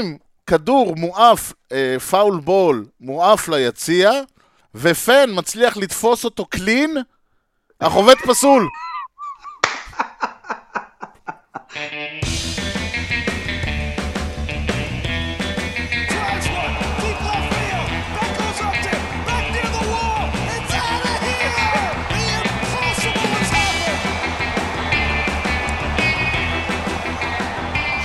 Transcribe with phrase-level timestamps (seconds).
[0.00, 0.16] אם
[0.46, 4.10] כדור מואף, אה, פאול בול, מואף ליציע,
[4.74, 6.96] ופן מצליח לתפוס אותו קלין,
[7.80, 8.68] החובט פסול.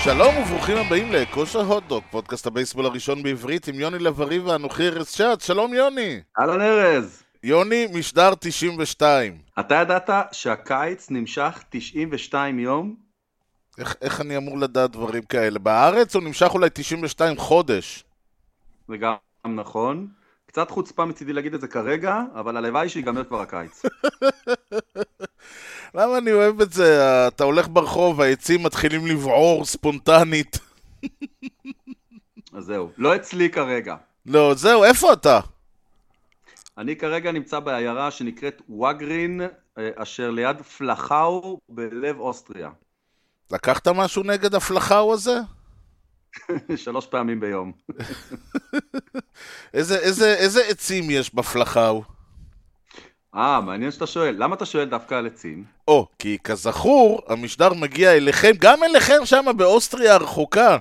[0.03, 5.41] שלום וברוכים הבאים לכושר הוטדוק, פודקאסט הבייסבול הראשון בעברית עם יוני לב-ארי ואנוכי ארז שעד.
[5.41, 6.21] שלום יוני.
[6.39, 9.37] אהלן ארז, יוני, משדר 92.
[9.59, 12.95] אתה ידעת שהקיץ נמשך 92 יום?
[13.77, 15.59] איך, איך אני אמור לדעת דברים כאלה?
[15.59, 18.03] בארץ הוא נמשך אולי 92 חודש.
[18.87, 19.15] זה גם
[19.55, 20.07] נכון.
[20.45, 23.81] קצת חוצפה מצידי להגיד את זה כרגע, אבל הלוואי שיגמר כבר הקיץ.
[25.95, 26.99] למה אני אוהב את זה?
[27.27, 30.59] אתה הולך ברחוב, העצים מתחילים לבעור ספונטנית.
[32.53, 33.95] אז זהו, לא אצלי כרגע.
[34.25, 35.39] לא, זהו, איפה אתה?
[36.77, 39.41] אני כרגע נמצא בעיירה שנקראת וואגרין,
[39.77, 42.69] אה, אשר ליד פלחאו בלב אוסטריה.
[43.51, 45.35] לקחת משהו נגד הפלחאו הזה?
[46.75, 47.71] שלוש פעמים ביום.
[49.73, 52.03] איזה, איזה, איזה עצים יש בפלחאו?
[53.35, 54.35] אה, מעניין שאתה שואל.
[54.37, 55.63] למה אתה שואל דווקא על עצים?
[55.87, 60.77] או, כי כזכור, המשדר מגיע אליכם, גם אליכם שם באוסטריה הרחוקה.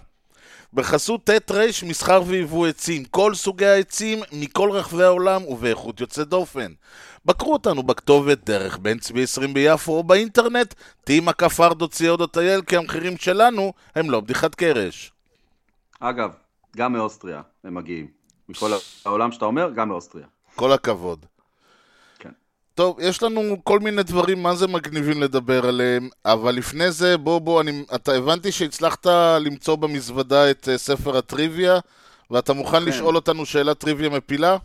[0.75, 6.73] בחסות ט' ר' מסחר ויבוא עצים, כל סוגי העצים מכל רחבי העולם ובאיכות יוצאת דופן.
[7.25, 10.75] בקרו אותנו בכתובת דרך בן צבי 20 ביפו או באינטרנט
[11.11, 15.13] tima.co.il כי המחירים שלנו הם לא בדיחת קרש.
[16.01, 16.31] אגב,
[16.77, 18.07] גם מאוסטריה הם מגיעים.
[18.49, 18.71] מכל
[19.05, 20.27] העולם שאתה אומר, גם מאוסטריה.
[20.57, 21.27] כל הכבוד.
[22.75, 27.39] טוב, יש לנו כל מיני דברים מה זה מגניבים לדבר עליהם, אבל לפני זה, בוא
[27.39, 29.07] בוא, אני, אתה הבנתי שהצלחת
[29.41, 31.79] למצוא במזוודה את uh, ספר הטריוויה,
[32.31, 32.85] ואתה מוכן כן.
[32.85, 34.57] לשאול אותנו שאלת טריוויה מפילה?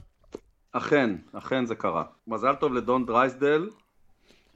[0.72, 2.04] אכן, אכן זה קרה.
[2.28, 3.70] מזל טוב לדון דרייסדל,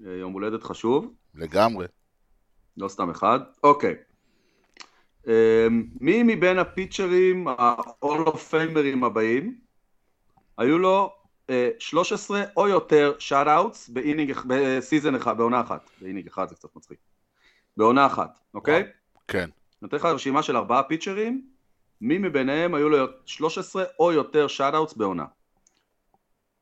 [0.06, 1.86] אה, יום הולדת חשוב, לגמרי.
[2.78, 3.40] לא סתם אחד.
[3.64, 3.96] אוקיי.
[5.28, 5.68] אה,
[6.02, 9.56] מי מבין ה pitcher ים ה-Hall of Famer ים הבאים,
[10.58, 11.14] היו לו
[11.80, 15.90] 13 או יותר shutouts ב inning, ב season אחד, בעונה אחת.
[16.02, 17.00] ב inning אחד זה קצת מצחיק.
[17.78, 18.84] בעונה אחת, אוקיי?
[19.28, 19.50] כן.
[19.82, 21.48] נותן לך רשימה של ארבעה pitcher ים,
[22.02, 25.26] מי מביניהם היו לו 13 או יותר shutouts בעונה.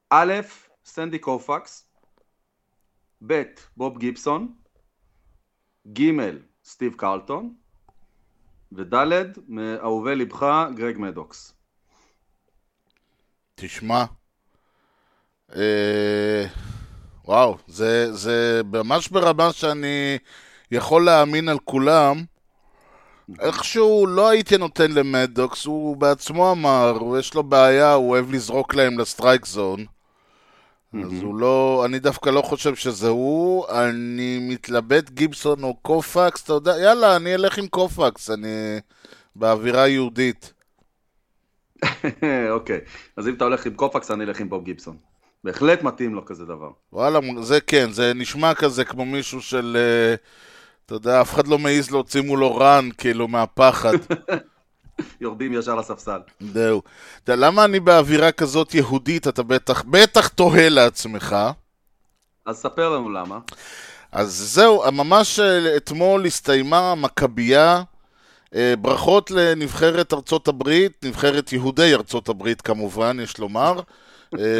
[0.09, 0.33] א',
[0.85, 1.89] סנדי קופקס,
[3.27, 3.43] ב',
[3.77, 4.53] בוב גיבסון,
[5.93, 6.11] ג',
[6.63, 7.53] סטיב קרלטון,
[8.71, 8.95] וד',
[9.47, 11.53] מאהובי לבך, גרג מדוקס.
[13.55, 14.05] תשמע.
[15.55, 16.45] אה,
[17.25, 20.17] וואו, זה, זה ממש ברמה שאני
[20.71, 22.23] יכול להאמין על כולם.
[23.39, 28.99] איכשהו לא הייתי נותן למדוקס, הוא בעצמו אמר, יש לו בעיה, הוא אוהב לזרוק להם
[28.99, 29.85] לסטרייק זון.
[30.93, 36.53] אז הוא לא, אני דווקא לא חושב שזה הוא, אני מתלבט גיבסון או קופקס, אתה
[36.53, 38.79] יודע, יאללה, אני אלך עם קופקס, אני
[39.35, 40.53] באווירה יהודית.
[42.49, 42.79] אוקיי,
[43.17, 44.97] אז אם אתה הולך עם קופקס, אני אלך עם בוב גיבסון.
[45.43, 46.69] בהחלט מתאים לו כזה דבר.
[46.93, 49.77] וואלה, זה כן, זה נשמע כזה כמו מישהו של...
[49.79, 50.15] אה,
[50.85, 53.93] אתה יודע, אף אחד לא מעז להוציא מולו רן, כאילו, מהפחד.
[55.21, 56.19] יורדים ישר לספסל.
[56.39, 56.81] זהו.
[57.23, 61.35] אתה יודע, למה אני באווירה כזאת יהודית, אתה בטח, בטח תוהה לעצמך.
[62.45, 63.39] אז ספר לנו למה.
[64.11, 67.83] אז זהו, ממש אה, אתמול הסתיימה המכבייה.
[68.55, 73.79] אה, ברכות לנבחרת ארצות הברית, נבחרת יהודי ארצות הברית כמובן, יש לומר,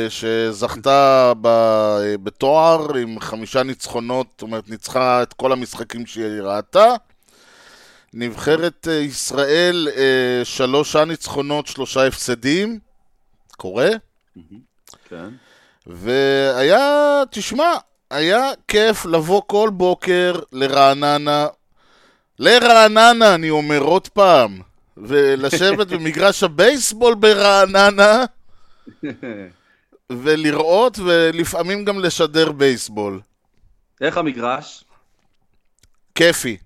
[0.10, 6.86] שזכתה ב- אה, בתואר עם חמישה ניצחונות, זאת אומרת, ניצחה את כל המשחקים שהיא ראתה.
[8.14, 12.80] נבחרת אה, ישראל, אה, שלושה ניצחונות, שלושה הפסדים,
[13.58, 13.90] קורה.
[15.10, 15.30] כן.
[15.88, 17.74] והיה, תשמע,
[18.10, 21.48] היה כיף לבוא כל בוקר לרעננה,
[22.40, 24.62] לרעננה, אני אומר עוד פעם,
[24.98, 28.26] ולשבת במגרש הבייסבול ברעננה,
[30.12, 33.22] ולראות, ולפעמים גם לשדר בייסבול.
[34.02, 34.84] איך המגרש?
[36.16, 36.58] כיפי.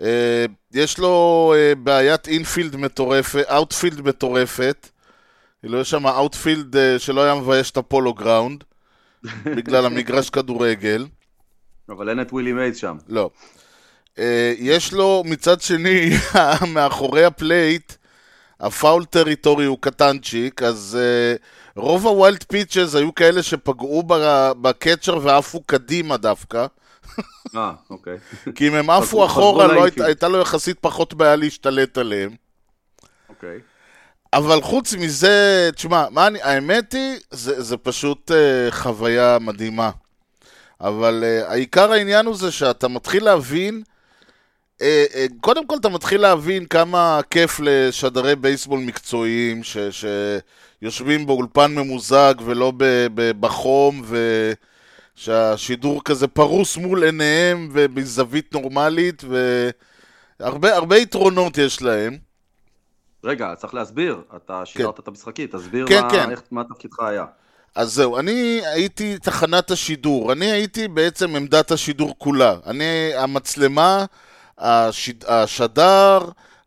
[0.00, 4.88] אה, יש לו אה, בעיית infield מטורפת, outfield מטורפת.
[5.60, 8.64] כאילו יש שם outfield אה, שלא היה מבייש את ה Polo Grounds,
[9.56, 11.06] בגלל המגרש כדורגל.
[11.88, 12.96] אבל אין את ווילי מייז שם.
[13.08, 13.30] לא.
[14.18, 16.10] אה, יש לו מצד שני,
[16.74, 17.92] מאחורי ה plate,
[18.60, 21.36] ה foul territory הוא קטנצ'יק, אז אה,
[21.76, 24.02] רוב ה wild pitches היו כאלה שפגעו
[24.60, 26.66] ב catcher ועפו קדימה דווקא.
[27.56, 28.18] אה, אוקיי.
[28.54, 30.00] כי אם הם עפו אחורה, לא היית.
[30.00, 32.30] הייתה לו יחסית פחות בעיה להשתלט עליהם.
[33.28, 33.58] אוקיי.
[34.32, 38.34] אבל חוץ מזה, תשמע, מה אני, האמת היא, זה, זה פשוט אה,
[38.70, 39.90] חוויה מדהימה.
[40.80, 43.82] אבל אה, העיקר העניין הוא זה שאתה מתחיל להבין,
[44.78, 49.76] אה, אה, קודם כל אתה מתחיל להבין כמה כיף לשדרי בייסבול מקצועיים, ש,
[50.82, 52.72] שיושבים באולפן ממוזג ולא
[53.40, 54.02] בחום,
[55.16, 59.22] ושהשידור כזה פרוס מול עיניהם ובזווית נורמלית,
[60.40, 62.16] והרבה הרבה יתרונות יש להם.
[63.24, 64.22] רגע, צריך להסביר.
[64.36, 66.30] אתה שידרת את המשחקית, תסביר כן, מה- כן.
[66.30, 67.24] איך- מה תפקידך היה.
[67.74, 72.54] אז זהו, אני הייתי תחנת השידור, אני הייתי בעצם עמדת השידור כולה.
[72.66, 72.84] אני,
[73.16, 74.04] המצלמה,
[74.58, 76.18] השד, השדר,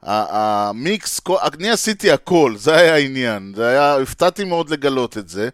[0.06, 1.22] המיקס,
[1.60, 3.54] אני עשיתי הכל, זה היה העניין.
[3.56, 5.50] זה היה, הפתעתי מאוד לגלות את זה.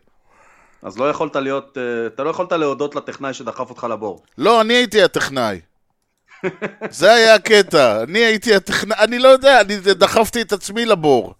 [0.83, 4.23] אז לא יכולת להיות, אה, אתה לא יכולת להודות לטכנאי שדחף אותך לבור.
[4.37, 5.59] לא, אני הייתי הטכנאי.
[6.89, 11.33] זה היה הקטע, אני הייתי הטכנאי, אני לא יודע, אני דחפתי את עצמי לבור.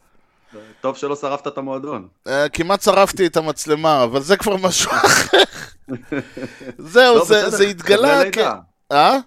[0.81, 2.07] טוב שלא שרפת את המועדון.
[2.27, 5.37] אה, כמעט שרפתי את המצלמה, אבל זה כבר משהו אחר.
[6.77, 8.23] זהו, לא, זה, התגלה חבלי.
[8.23, 8.55] לידה.
[8.91, 9.17] אה?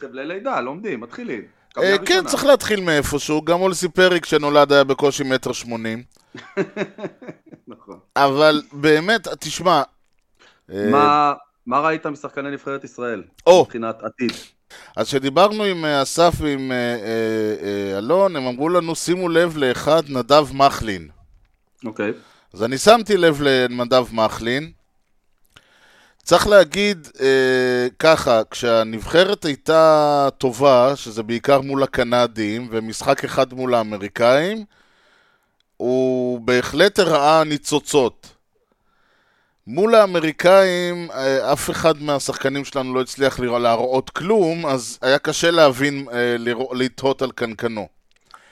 [0.00, 1.57] חבלי לידה, לומדים, מתחילים.
[1.78, 2.26] אה, כן.
[2.26, 6.02] צריך להתחיל מאיפשהו, גם אולסי פרי כשנולד היה בקושי מטר שמונים.
[7.68, 7.98] נכון.
[8.16, 9.82] אבל באמת, תשמע,
[10.72, 11.32] אה, מה-
[11.66, 13.22] מה ראית משחקני נבחרת ישראל?
[13.46, 13.62] או.
[13.66, 14.32] מבחינת עתיד.
[14.96, 16.72] אז כשדיברנו עם אה, אסף ועם
[17.98, 21.08] אלון, הם אמרו לנו, שימו לב לאחד, נדב מחלין.
[21.84, 22.12] אוקיי.
[22.54, 24.72] אז אני שמתי לב לנדב מחלין.
[26.28, 34.64] צריך להגיד אה, ככה, כשהנבחרת הייתה טובה, שזה בעיקר מול הקנדים, ומשחק אחד מול האמריקאים,
[35.76, 38.26] הוא בהחלט הראה ניצוצות.
[39.66, 45.50] מול האמריקאים, אה, אף אחד מהשחקנים שלנו לא הצליח לרא- להראות כלום, אז היה קשה
[45.50, 47.88] להבין, אה, לרא- לתהות על קנקנו.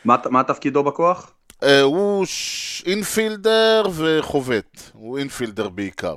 [0.05, 1.32] מה מה תפקידו בכוח?
[1.62, 6.17] אה, הוא ש- אינפילדר וחובט, הוא אינפילדר בעיקר.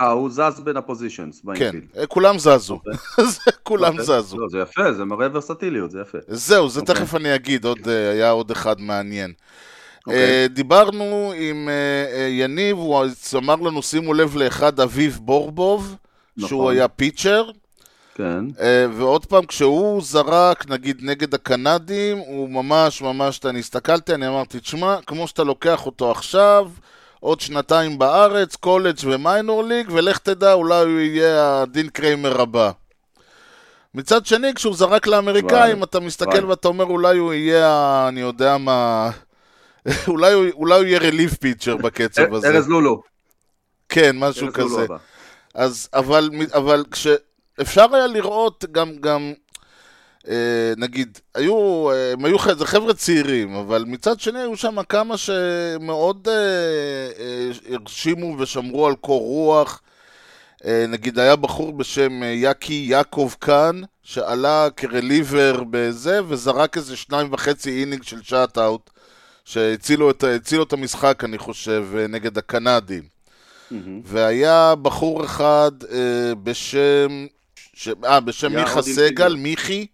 [0.00, 1.76] אה, הוא זז בין הפוזיישנס כן.
[1.96, 2.80] אה, כולם זזו.
[3.34, 4.04] זה כולם אוקיי.
[4.04, 4.38] זזו.
[4.38, 6.18] לא, זה יפה, זה מראה ורסטיליות, זה יפה.
[6.28, 6.94] זהו, זה אוקיי.
[6.94, 9.32] תכף אני אגיד, אה, היה עוד אחד מעניין.
[10.06, 10.20] אוקיי.
[10.20, 13.04] אה, דיברנו עם אה, יניב, הוא
[13.36, 15.96] אמר לנו, שימו לב לאחד, אביב בורבוב,
[16.38, 16.74] שהוא נכון.
[16.74, 17.50] היה פיצ'ר,
[18.14, 18.44] כן.
[18.92, 24.96] ועוד פעם, כשהוא זרק, נגיד, נגד הקנדים, הוא ממש ממש, אני הסתכלתי, אני אמרתי, תשמע,
[25.06, 26.68] כמו שאתה לוקח אותו עכשיו,
[27.20, 32.70] עוד שנתיים בארץ, קולג' ו minor league, ולך תדע, אולי הוא יהיה הדין קריימר הבא.
[33.94, 36.44] מצד שני, כשהוא זרק לאמריקאים, אתה מסתכל.
[36.44, 39.10] ואתה אומר, אולי הוא יהיה, אני יודע מה...
[40.08, 42.48] אולי אולי הוא יהיה relief pitcher בקצב הזה.
[42.48, 43.02] ארז לולו.
[43.88, 44.86] כן, משהו כזה.
[45.54, 49.32] אז, אבל, אבל כשאפשר היה לראות גם, גם,
[50.76, 56.28] נגיד, היו, אה, הם היו, זה חבר'ה צעירים, אבל מצד שני היו שם כמה שמאוד
[56.28, 56.34] אה,
[57.18, 59.80] אה, הרשימו ושמרו על קור רוח.
[60.64, 66.96] אה, נגיד, היה בחור בשם אה, יאקי יעקב קאן, שעלה כ reliever בזה, וזרק איזה
[66.96, 68.90] שניים וחצי inning של shutout,
[69.44, 70.24] שהצילו את,
[70.62, 73.02] את המשחק, אני חושב, אה, נגד הקנדים.
[73.70, 74.00] מהמם.
[74.04, 77.26] והיה בחור אחד אה, בשם.
[78.04, 79.34] אה, בשם מיכה סגל.
[79.34, 79.86] מיכי,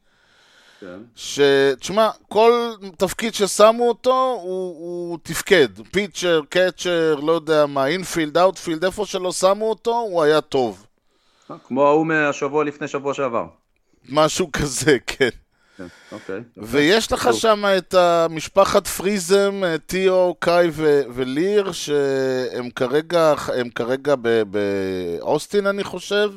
[0.84, 1.00] כן.
[1.14, 5.68] שתשמע, כל תפקיד ששמו אותו, הוא, הוא תפקד.
[5.90, 10.86] pitcher, catcher, לא יודע מה, infield, outfield, איפה שלא שמו אותו, הוא היה טוב.
[11.50, 13.46] אה, כמו ההוא מהשבוע לפני שבוע שעבר.
[14.08, 15.28] משהו כזה, כן.
[15.76, 16.40] כן, אוקיי.
[16.56, 17.28] ויש לך.
[17.32, 23.34] שם את המשפחת פריזם, אה, טיו, קאי ו- וליר, שהם כרגע,
[23.74, 24.14] כרגע
[24.50, 26.30] באוסטין, אני חושב.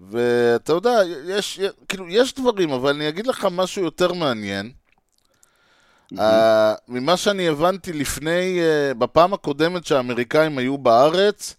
[0.00, 4.72] ואתה יודע, יש, כאילו, יש דברים, אבל אני אגיד לך משהו יותר מעניין.
[6.14, 6.18] Uh,
[6.88, 11.56] ממה שאני הבנתי לפני, uh, בפעם הקודמת שהאמריקאים היו בארץ,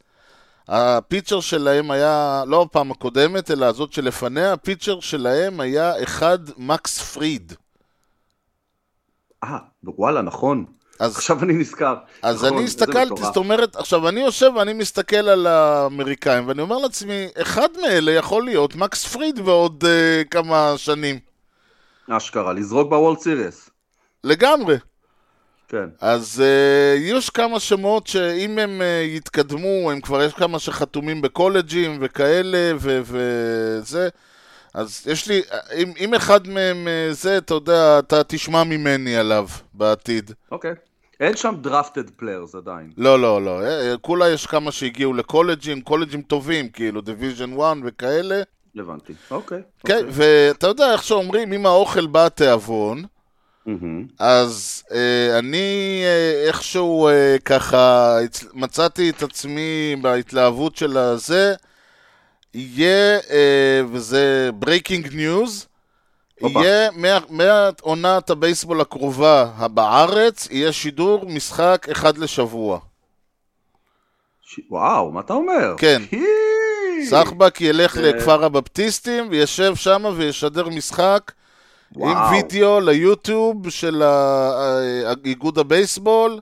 [0.68, 7.54] הפיצ'ר שלהם היה, לא הפעם הקודמת, אלא הזאת שלפניה, הפיצ'ר שלהם היה אחד מקס פריד.
[9.44, 10.66] אה, וואלה, נכון.
[11.00, 11.96] אז, עכשיו אני נזכר.
[12.22, 13.22] אז נכון, אני הסתכלתי.
[13.22, 18.46] זאת אומרת, עכשיו אני יושב ואני מסתכל על האמריקאים, ואני אומר לעצמי, אחד מאלה יכול
[18.46, 21.20] להיות מקס פריד בעוד uh, כמה שנים.
[22.10, 23.70] אשכרה, לזרוק ב World Series.
[24.24, 24.76] לגמרי.
[25.68, 25.86] כן.
[26.02, 31.98] אז אה, יש כמה שמות שאם הם אה, יתקדמו, הם כבר יש כמה שחתומים בקולג'ים
[32.02, 34.10] וכאלה ו- וזה,
[34.74, 35.42] אז יש לי,
[35.76, 40.32] אם, אם אחד מהם uh, זה, אתה יודע, אתה תשמע ממני עליו בעתיד.
[40.52, 40.74] אוקיי.
[41.20, 42.92] אין שם drafted players עדיין.
[42.98, 47.78] לא, לא, לא, אה, אה, כולה יש כמה שהגיעו לקולג'ים, קולג'ים טובים, כאילו, Division 1
[47.84, 48.42] וכאלה.
[48.76, 49.14] הבנתי.
[49.32, 49.62] אוקיי.
[49.86, 50.10] כן, אוקיי.
[50.12, 53.04] ואתה יודע איך שאומרים, עם האוכל בא התיאבון,
[53.68, 54.06] מהמם.
[54.20, 58.16] אז אה, אני אה, איכשהו אה, ככה
[58.54, 61.56] מצאתי את עצמי בהתלהבות של הזה,
[62.58, 65.68] יהיה, אה, וזה breaking news.
[66.42, 66.90] יהיה
[67.30, 72.80] מהעונת הבייסבול הקרובה בארץ, יהיה שידור משחק אחד לשבוע.
[74.42, 75.76] ש- וואו, מה אתה אומר?
[75.78, 76.02] כן.
[77.10, 81.32] סחבק ילך זה- לכפר הבפטיסטים וישב שם וישדר משחק
[81.96, 82.32] עם וואו.
[82.32, 84.08] וידאו ליוטיוב של ה-
[85.08, 86.40] ה- איגוד הבייסבול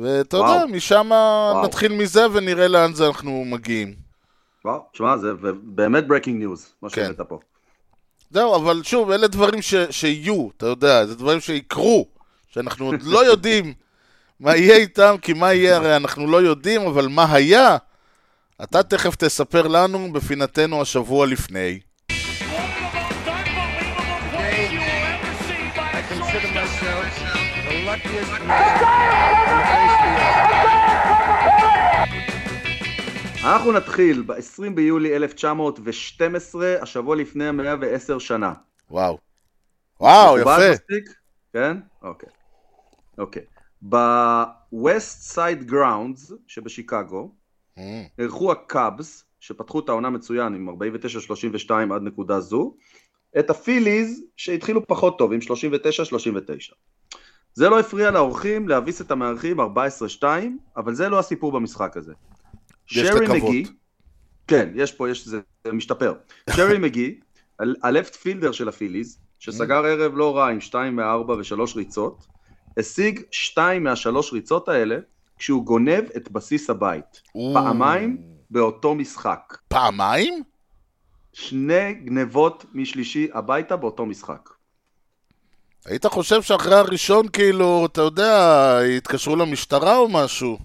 [0.00, 0.64] ואתה יודע.
[0.72, 1.10] משם
[1.64, 4.05] נתחיל מזה ונראה לאן זה אנחנו מגיעים.
[4.66, 5.28] וואו, שמע, זה
[5.62, 6.94] באמת breaking news, מה כן.
[7.04, 7.38] שהבאת פה.
[8.30, 12.06] זהו, אבל שוב, אלה דברים ש- שיהיו, אתה יודע, זה דברים שיקרו,
[12.48, 13.74] שאנחנו עוד לא יודעים
[14.40, 17.76] מה יהיה איתם, כי מה יהיה הרי אנחנו לא יודעים, אבל מה היה,
[18.62, 21.78] אתה תכף תספר לנו בפינתנו השבוע לפני.
[26.08, 26.54] Consider shortstop.
[26.54, 27.06] myself
[27.68, 29.35] the luckiest man
[33.46, 38.52] אנחנו נתחיל ב-20 ביולי 1912, השבוע לפני 110 שנה.
[38.90, 39.18] וואו.
[40.00, 40.56] וואו, יפה.
[40.72, 41.04] מספיק?
[41.52, 41.76] כן?
[42.02, 42.28] אוקיי.
[43.18, 43.42] אוקיי.
[43.82, 47.30] ב-West Side Grounds שבשיקגו,
[47.76, 47.80] Mm,
[48.18, 52.74] אירחו הקאבס, שפתחו את העונה מצוין עם 49-32 עד נקודה זו,
[53.38, 56.74] את הפיליז שהתחילו פחות טוב עם 39-39.
[57.54, 59.64] זה לא הפריע לאורחים להביס את המארחים 14-2,
[60.76, 62.12] אבל זה לא הסיפור במשחק הזה.
[62.86, 63.28] שרי.
[63.28, 63.64] מגי,
[64.46, 65.40] כן, יש פה, יש, זה,
[65.72, 66.14] משתפר.
[66.50, 67.20] שרי מגי,
[67.82, 72.26] הלפט פילדר של הפיליז, שסגר ערב לא רע עם 2 מ-4 ו-3 ריצות,
[72.78, 74.96] השיג 2 מהשלוש ריצות האלה
[75.38, 77.22] כשהוא גונב את בסיס הבית.
[77.54, 79.58] פעמיים באותו משחק.
[79.68, 80.42] פעמיים?
[81.32, 84.48] שני גנבות משלישי הביתה באותו משחק.
[85.86, 90.58] היית חושב שאחרי הראשון, כאילו, אתה יודע, התקשרו למשטרה או משהו?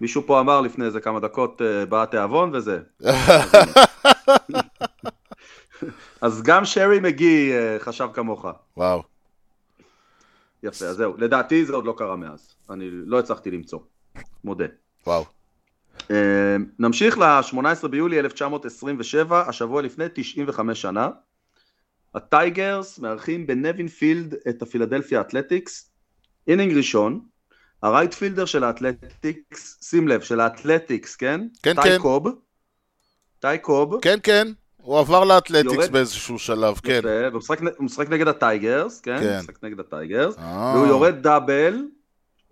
[0.00, 2.80] מישהו פה אמר לפני איזה כמה דקות אה, בא התיאבון וזה.
[6.20, 8.46] אז גם שרי מגי אה, חשב כמוך.
[8.76, 9.02] וואו.
[10.62, 11.16] יפה, אז זהו.
[11.18, 12.54] לדעתי זה עוד לא קרה מאז.
[12.70, 13.78] אני לא הצלחתי למצוא.
[14.44, 14.64] מודה.
[15.06, 15.24] וואו.
[16.10, 21.08] אה, נמשיך ל-18 ביולי 1927, השבוע לפני 95 שנה.
[22.14, 25.90] הטייגרס מארחים בנבין פילד את הפילדלפיה אתלטיקס.
[26.48, 27.20] inning ראשון,
[27.82, 31.40] ה right fielder של האתלטיקס, שים לב, של האתלטיקס, כן?
[31.62, 31.98] כן, טי כן.
[31.98, 32.26] קוב.
[33.40, 34.00] טי קוב.
[34.02, 34.48] כן, כן.
[34.76, 35.92] הוא עבר לאתלטיקס יורד.
[35.92, 37.00] באיזשהו שלב, כן.
[37.32, 39.18] משחק, הוא משחק נגד הטייגרס, כן?
[39.20, 39.28] כן.
[39.28, 40.38] הוא משחק נגד הטייגרס.
[40.38, 40.72] אה.
[40.74, 41.84] והוא יורד double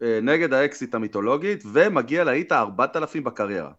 [0.03, 3.71] אה, נגד האקסית המיתולוגית, ומגיע ל hit ה-4000 בקריירה.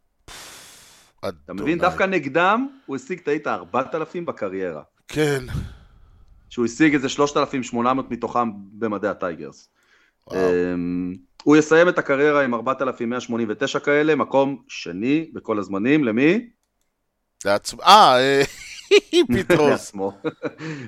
[1.19, 1.79] אתה מבין?
[1.79, 4.81] דווקא נגדם הוא השיג את ה hit ה-4000 בקריירה.
[5.07, 5.45] כן.
[6.49, 9.69] שהוא השיג איזה 3,800 מתוכם במדי הטייגרס.
[10.27, 10.39] וואו.
[11.43, 16.49] הוא יסיים את הקריירה עם 4,189 כאלה, מקום שני בכל הזמנים, למי?
[17.45, 17.81] לעצמ...
[17.81, 18.41] אה, אה,
[19.33, 19.69] פיט רוז.
[19.71, 20.17] לעצמו.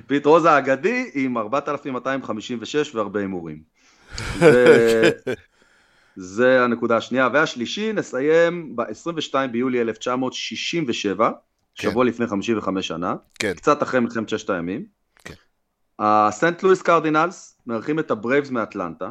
[0.06, 3.62] פיט רוז האגדי עם 4,256 והרבה הימורים.
[4.38, 5.10] זה-
[6.16, 7.28] זה הנקודה השנייה.
[7.32, 11.30] והשלישי, נסיים ב-22 ביולי 1967,
[11.74, 13.52] שבוע לפני 55 שנה, כן.
[13.54, 14.84] קצת אחרי מלחמת ששת הימים.
[15.24, 15.34] כן.
[15.98, 19.10] הסנט לואיס קרדינלס מארחים את הברייבס מאטלנטה.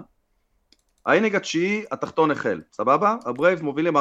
[1.05, 3.15] ה inning התשיעי, התחתון החל, סבבה?
[3.25, 3.99] הברייבס מובילים 4-1.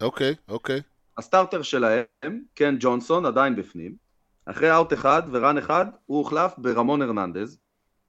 [0.00, 0.80] אוקיי, אוקיי.
[1.18, 2.04] ה starter שלהם,
[2.54, 3.94] קן ג'ונסון, עדיין בפנים.
[4.46, 7.58] אחרי out אחד ו run אחד, הוא הוחלף ברמון הרננדז,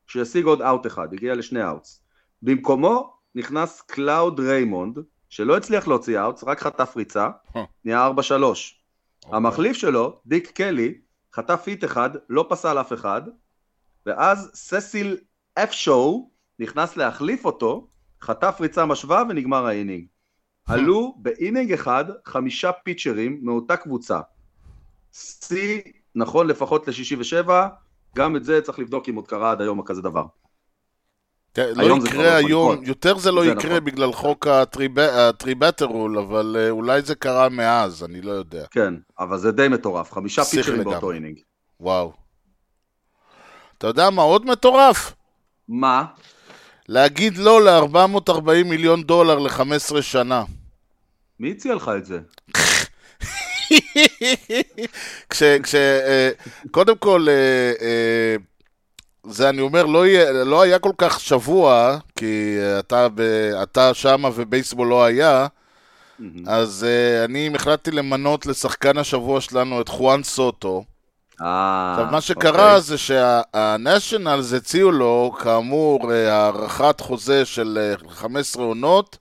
[0.07, 2.03] שהשיג עוד out אחד, הגיע לשני outs.
[2.41, 4.99] במקומו נכנס קלאוד ריימונד,
[5.29, 7.29] שלא הצליח להוציא outs, רק חטף ריצה.
[7.85, 8.11] נהיה 4-3.
[9.25, 10.93] המחליף שלו, דיק קלי,
[11.33, 13.21] חטף hit אחד, לא פסל אף אחד,
[14.05, 15.17] ואז ססיל
[15.55, 17.87] אפשו נכנס להחליף אותו,
[18.23, 20.05] חטף ריצה משווה ונגמר ה inning.
[20.67, 24.19] עלו ב inning אחד חמישה פיצ'רים מאותה קבוצה.
[25.13, 25.81] שיא
[26.15, 27.49] נכון לפחות ל-67,
[28.15, 30.25] גם את זה צריך לבדוק אם עוד קרה עד היום כזה דבר.
[31.53, 32.83] כן, לא יקרה יכול היום.
[32.83, 33.85] יותר זה לא יקרה נכון.
[33.85, 38.65] בגלל חוק ה three batter rule, אבל אה, אולי זה קרה מאז, אני לא יודע.
[38.71, 40.83] כן, אבל זה די מטורף, חמישה פיצ'רים.
[40.83, 41.39] באותו inning.
[41.79, 42.13] וואו.
[43.77, 45.15] אתה יודע מה עוד מטורף?
[45.67, 46.05] מה?
[46.89, 50.43] להגיד לא ל-440 מיליון דולר ל-15 שנה.
[51.39, 52.19] מי הציע לך את זה?
[55.29, 55.43] כש...
[55.63, 56.29] כש אה,
[56.71, 58.35] קודם כל, אה, אה,
[59.23, 63.21] זה אני אומר, לא, יהיה, לא היה כל כך שבוע, כי אתה, ב,
[63.63, 65.47] אתה שמה ובייסבול לא היה,
[66.47, 66.85] אז
[67.25, 70.83] אני החלטתי למנות לשחקן השבוע שלנו את חואן סוטו.
[71.41, 72.21] אה, עכשיו, מה אוקיי.
[72.21, 79.17] שקרה זה שהנשיונלס הציעו לו, כאמור, אה, הארכת חוזה של אה, 15 עונות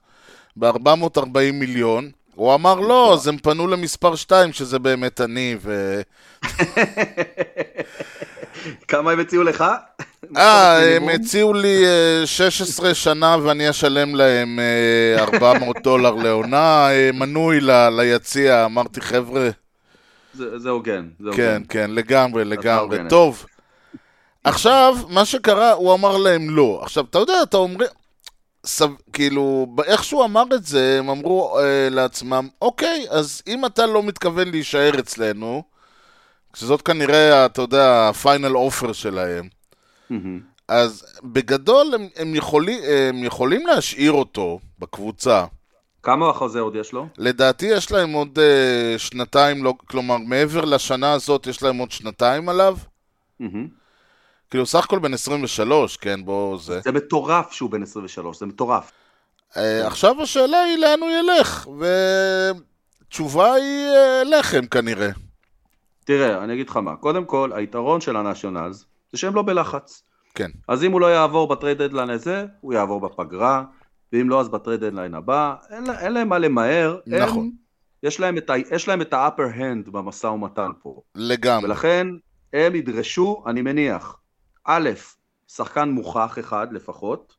[0.57, 2.11] ב-440 מיליון.
[2.35, 6.01] הוא אמר לא, אז הם פנו למספר 2, שזה באמת אני, ו...
[8.89, 9.65] כמה הם הציעו לך?
[10.37, 11.09] אה, הם?
[11.09, 14.61] הציעו לי אה, 16 שנה ואני אשלם להם
[15.19, 17.59] אה, 400 דולר לעונה, אה, מנוי
[17.91, 19.49] ליציע, אמרתי חבר'ה,
[20.57, 21.09] זה הוגן.
[21.37, 21.63] כן.
[21.69, 22.99] כן, לגמרי, לגמרי.
[23.09, 23.47] טוב.
[24.45, 26.81] עכשיו, מה שקרה, הוא אמר להם לא.
[26.83, 27.87] עכשיו, אתה יודע, אתה אומר,
[28.67, 28.91] סב...
[29.13, 34.03] כאילו, איך שהוא אמר את זה, הם אמרו אה, לעצמם, אוקיי, אז אם אתה לא
[34.03, 35.63] מתכוון להישאר אצלנו,
[36.55, 39.49] שזאת כנראה, אתה יודע, הפיינל אופר שלהם,
[40.11, 40.41] מהמם.
[40.69, 45.45] אז בגדול הם, הם, יכולים, הם יכולים להשאיר אותו בקבוצה.
[46.03, 47.07] כמה החוזה עוד יש לו?
[47.19, 52.49] לדעתי יש להם עוד אה, שנתיים, לא, כלומר מעבר לשנה הזאת יש להם עוד שנתיים
[52.49, 52.77] עליו.
[53.41, 53.81] מהמם.
[54.51, 56.81] כאילו סך הכל בן 23, כן, בוא זה.
[56.81, 58.93] זה מטורף שהוא בן 23, זה מטורף.
[59.57, 61.69] אה, עכשיו השאלה היא לאן הוא ילך,
[63.09, 65.11] ותשובה היא אה, לחם כנראה.
[66.05, 70.03] תראה, אני אגיד לך מה, קודם כל, היתרון של הנשיונלס זה שהם לא בלחץ.
[70.35, 70.51] כן.
[70.69, 73.65] אז אם הוא לא יעבור ב trade deadline הזה, הוא יעבור בפגרה,
[74.13, 75.55] ואם לא, אז ב trade deadline הבא.
[75.71, 76.99] אין, אין להם מה למהר.
[77.07, 77.39] נכון.
[77.39, 77.51] הם,
[78.03, 81.01] יש להם את יש להם את ה-upper hand במשא ומתן פה.
[81.15, 81.65] לגמרי.
[81.65, 82.07] ולכן
[82.53, 84.17] הם ידרשו, אני מניח,
[84.65, 84.91] א',
[85.49, 87.37] שחקן מוכח אחד לפחות,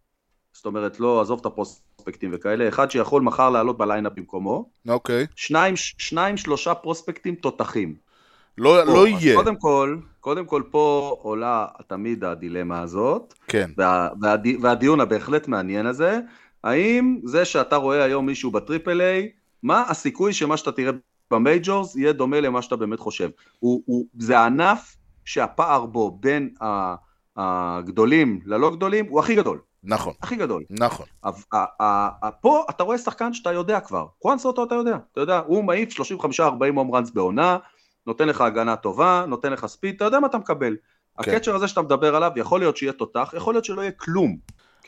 [0.54, 5.28] זאת אומרת, לא, עזוב את הפרוספקטים וכאלה, אחד שיכול מחר לעלות ב lineup במקומו, אוקיי.
[5.36, 7.96] שניים, שניים שלושה פרוספקטים תותחים.
[8.58, 9.36] לא, פה, לא יהיה.
[9.36, 13.72] קודם כל, קודם כל פה עולה תמיד הדילמה הזאת, כן.
[13.78, 16.20] וה, והדי, והדיון הבהחלט מעניין הזה,
[16.64, 19.32] האם זה שאתה רואה היום מישהו ב triple A,
[19.64, 20.92] מה הסיכוי שמה שאתה תראה
[21.32, 23.30] ב majors יהיה דומה למה שאתה באמת חושב?
[23.60, 26.54] הוא, הוא, זה הענף שהפער בו בין
[27.38, 30.64] הגדולים ללא גדולים הוא הכי גדול, נכון, הכי גדול.
[30.70, 31.06] נכון.
[32.42, 35.90] פה אתה רואה שחקן שאתה יודע כבר, חואן סוטו אתה יודע, אתה יודע, הוא מעיף
[36.00, 36.42] 35-40
[36.76, 37.58] הום ראנס בעונה,
[38.08, 40.76] נותן לך הגנה טובה, נותן לך ספיד, אתה יודע מה אתה מקבל.
[41.22, 41.32] כן.
[41.32, 44.38] הקצ'ר הזה שאתה מדבר עליו, יכול להיות שיהיה תותח, יכול להיות שלא יהיה כלום.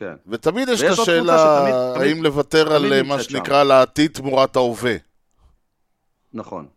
[0.04, 0.16] כן.
[0.28, 3.24] ותמיד יש את השאלה האם לוותר על מה.
[3.24, 4.96] שנקרא על העתיד תמורת ההווה.
[6.34, 6.68] נכון.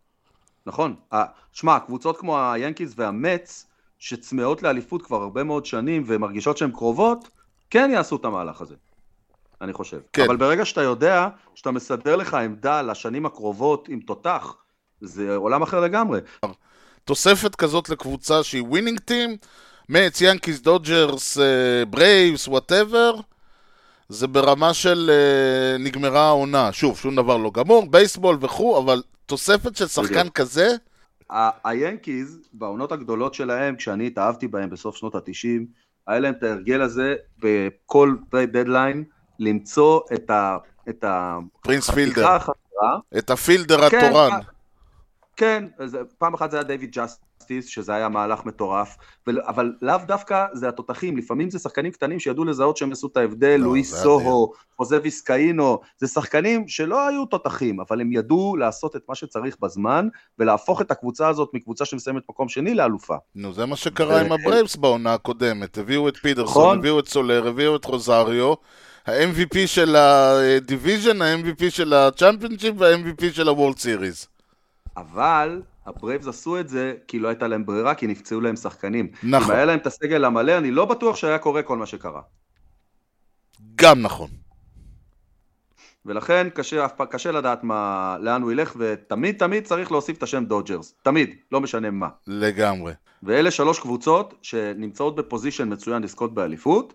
[0.67, 0.95] נכון.
[1.53, 3.67] שמע, קבוצות כמו היאנקיז והמץ,
[3.99, 7.29] שצמאות לאליפות כבר הרבה מאוד שנים ומרגישות שהן קרובות,
[7.71, 8.75] כן יעשו את המהלך הזה.
[9.61, 10.01] אני חושב.
[10.13, 10.25] כן.
[10.25, 14.55] אבל ברגע שאתה יודע שאתה מסדר לך עמדה לשנים הקרובות עם תותח,
[15.01, 16.21] זה עולם אחר לגמרי.
[17.05, 19.37] תוספת כזאת לקבוצה שהיא winning team,
[19.89, 21.39] מטס, ינקיס, דודג'רס,
[21.91, 23.15] ברייבס, whatever,
[24.09, 26.73] זה ברמה של אה, נגמרה העונה.
[26.73, 30.37] שוב, שום דבר לא גמור, בייסבול וכו', אבל תוספת של שחקן בדיוק.
[30.37, 30.77] כזה,
[31.65, 35.65] היאנקיז, בעונות הגדולות שלהם, כשאני התאהבתי בהם בסוף שנות ה-90,
[36.07, 39.05] היה להם את ההרגל הזה בכל trade deadline,
[39.39, 40.57] למצוא את ה...
[40.89, 41.39] את ה...
[41.61, 42.99] פרינס פילדר, החסרה.
[43.19, 44.31] את הפילדר כן, התורן.
[45.43, 45.65] אה, כן,
[46.19, 48.97] פעם אחת זה היה דיוויד ג'סטיס, שזה היה מהלך מטורף,
[49.27, 53.57] אבל לאו דווקא זה התותחים, לפעמים זה שחקנים קטנים שידעו לזהות שהם עשו את ההבדל,
[53.57, 59.03] לא, לואיס סוהו, חוזה ויסקאינו, זה שחקנים שלא היו תותחים, אבל הם ידעו לעשות את
[59.09, 63.17] מה שצריך בזמן, ולהפוך את הקבוצה הזאת מקבוצה שמסיימת מקום שני לאלופה.
[63.35, 65.79] נו, זה מה שקרה ו- עם הברייבס בעונה הקודמת.
[65.79, 66.79] הביאו את פידרסון, נכון.
[66.79, 68.55] הביאו את סולר, הביאו את רוזריו.
[69.07, 74.29] ה-MVP של ה division, ה-MVP של ה championship וה-MVP של ה World Series.
[74.97, 79.09] אבל הברייבס עשו את זה כי לא הייתה להם ברירה, כי נפצעו להם שחקנים.
[79.23, 79.51] נכון.
[79.51, 82.21] אם היה להם את הסגל המלא, אני לא בטוח שהיה קורה כל מה שקרה.
[83.75, 84.31] גם נכון.
[86.07, 90.95] ולכן קשה, קשה לדעת מה, לאן הוא ילך, ותמיד תמיד צריך להוסיף את השם דודג'רס.
[91.03, 92.09] תמיד, לא משנה מה.
[92.27, 92.93] לגמרי.
[93.23, 96.95] ואלה שלוש קבוצות שנמצאות בפוזיישן מצוין לזכות באליפות.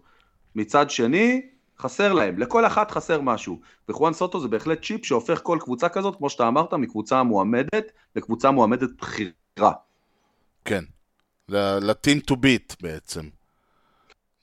[0.56, 1.42] מצד שני,
[1.82, 3.60] חסר להם, לכל אחת חסר משהו.
[3.90, 8.52] וחואן סוטו זה בהחלט צ'יפ שהופך כל קבוצה כזאת, כמו שאתה אמרת, מקבוצה מועמדת לקבוצה
[8.52, 9.72] מועמדת בחירה.
[10.66, 10.84] כן.
[11.50, 13.22] ל-team to beat בעצם.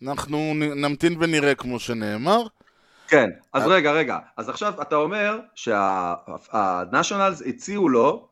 [0.02, 2.42] אנחנו נמתין ונראה כמו שנאמר.
[3.08, 3.68] כן, אז אה.
[3.68, 4.18] רגע, רגע.
[4.36, 8.28] אז עכשיו אתה אומר שהנשיונלס הציעו לו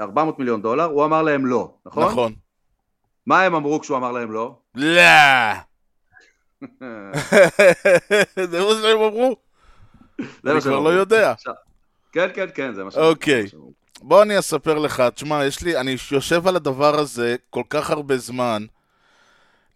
[0.00, 2.04] 400 מיליון דולר, הוא אמר להם לא, נכון?
[2.04, 2.32] נכון.
[3.26, 4.58] מה הם אמרו כשהוא אמר להם לא?
[4.74, 5.00] לא!
[8.50, 9.36] זה מה שהם אמרו?
[10.20, 10.80] אני כבר.
[10.80, 11.34] לא יודע.
[12.12, 13.46] כן, כן, כן, זה מה שהם אוקיי.
[13.54, 13.72] אמרו.
[14.02, 18.16] בוא אני אספר לך, תשמע, יש לי, אני יושב על הדבר הזה כל כך הרבה
[18.16, 18.64] זמן,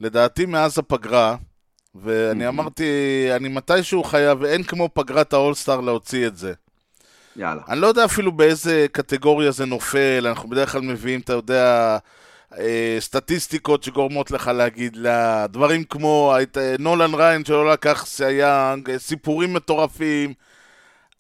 [0.00, 1.36] לדעתי מאז הפגרה,
[1.94, 2.84] ואני אמרתי,
[3.36, 6.52] אני מתישהו חייב, ואין כמו פגרת האולסטאר להוציא את זה.
[7.36, 7.62] יאללה.
[7.68, 11.98] אני לא יודע אפילו באיזה קטגוריה זה נופל, אנחנו בדרך כלל מביאים, אתה יודע,
[12.98, 18.98] סטטיסטיקות שגורמות לך להגיד לה, דברים כמו היית- אה, נולן ריין שלא לקח סייאנג, אה,
[18.98, 20.34] סיפורים מטורפים.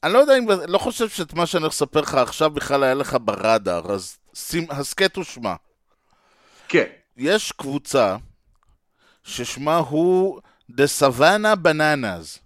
[0.04, 2.94] אני לא יודע אם, לא חושב שאת מה שאני הולך לספר לך עכשיו בכלל היה
[2.94, 5.54] לך ברדאר, אז שים, הסכת ושמע.
[6.68, 6.84] כן.
[7.16, 8.16] יש קבוצה
[9.24, 12.38] ששמה הוא The Savannah Bananas.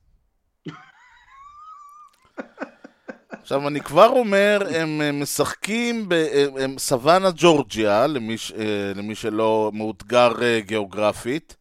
[3.43, 9.71] עכשיו, אני כבר אומר, הם אה, משחקים בסוואנה סוואנה ג'ורג'יה, למי, ש- אה, למי שלא
[9.75, 11.57] מאותגר אה, גיאוגרפית.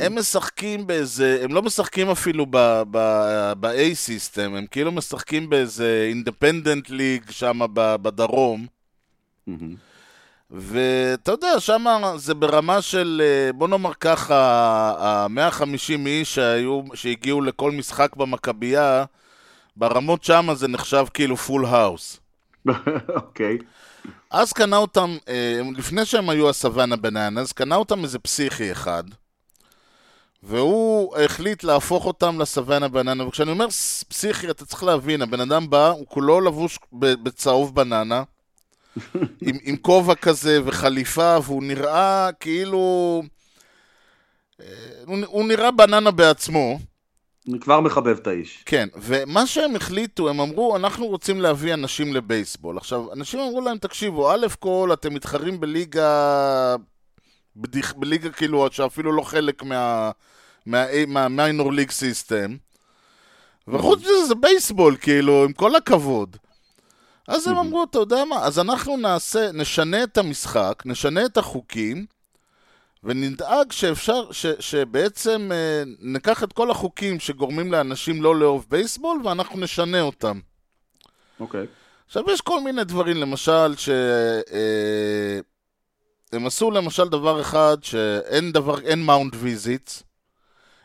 [0.00, 2.46] הם משחקים באיזה, הם לא משחקים אפילו
[2.90, 8.66] ב-A סיסטם, הם כאילו משחקים באיזה אינדפנדנט ליג שם בדרום.
[10.50, 11.84] ואתה יודע, שם
[12.16, 14.36] זה ברמה של, אה, בוא נאמר ככה,
[14.98, 19.04] ה-150 איש שהיו, שהגיעו לכל משחק במכבייה,
[19.76, 22.20] ברמות שם זה נחשב כאילו full house.
[23.08, 23.58] אוקיי.
[24.30, 29.04] אז קנה אותם, אה, לפני שהם היו הסוואנה בננס, קנה אותם איזה פסיכי אחד,
[30.42, 33.66] והוא החליט להפוך אותם לסוואנה בננה, וכשאני אומר
[34.08, 38.22] פסיכי, אתה צריך להבין, הבן אדם בא, הוא כולו לבוש בצהוב בננה,
[39.46, 43.22] עם, עם כובע כזה וחליפה, והוא נראה כאילו...
[44.60, 44.66] אה,
[45.06, 46.78] הוא, הוא נראה בננה בעצמו.
[47.48, 48.62] אני כבר מחבב את האיש.
[48.66, 52.76] כן, ומה שהם החליטו, הם אמרו, אנחנו רוצים להביא אנשים לבייסבול.
[52.76, 56.76] עכשיו, אנשים אמרו להם, תקשיבו, א' כל, אתם מתחרים בליגה...
[57.56, 60.10] בדיח, בליגה כאילו שאפילו לא חלק מה...
[61.06, 62.56] מהמיינור ליג סיסטם.
[63.68, 66.36] וחוץ מזה זה בייסבול, כאילו, עם כל הכבוד.
[67.28, 72.06] אז הם אמרו, אתה יודע מה, אז אנחנו נעשה, נשנה את המשחק, נשנה את החוקים,
[73.04, 79.60] ונדאג שאפשר, ש, שבעצם אה, ניקח את כל החוקים שגורמים לאנשים לא לאהוב בייסבול, ואנחנו
[79.60, 80.40] נשנה אותם.
[81.40, 81.66] אוקיי.
[82.06, 83.88] עכשיו, יש כל מיני דברים, למשל, ש...
[84.52, 85.40] אה,
[86.32, 90.02] הם עשו למשל דבר אחד, שאין דבר, אין mound visits,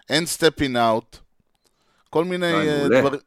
[0.10, 1.18] אין stepping out,
[2.10, 2.88] כל מיני אה.
[3.02, 3.20] דברים...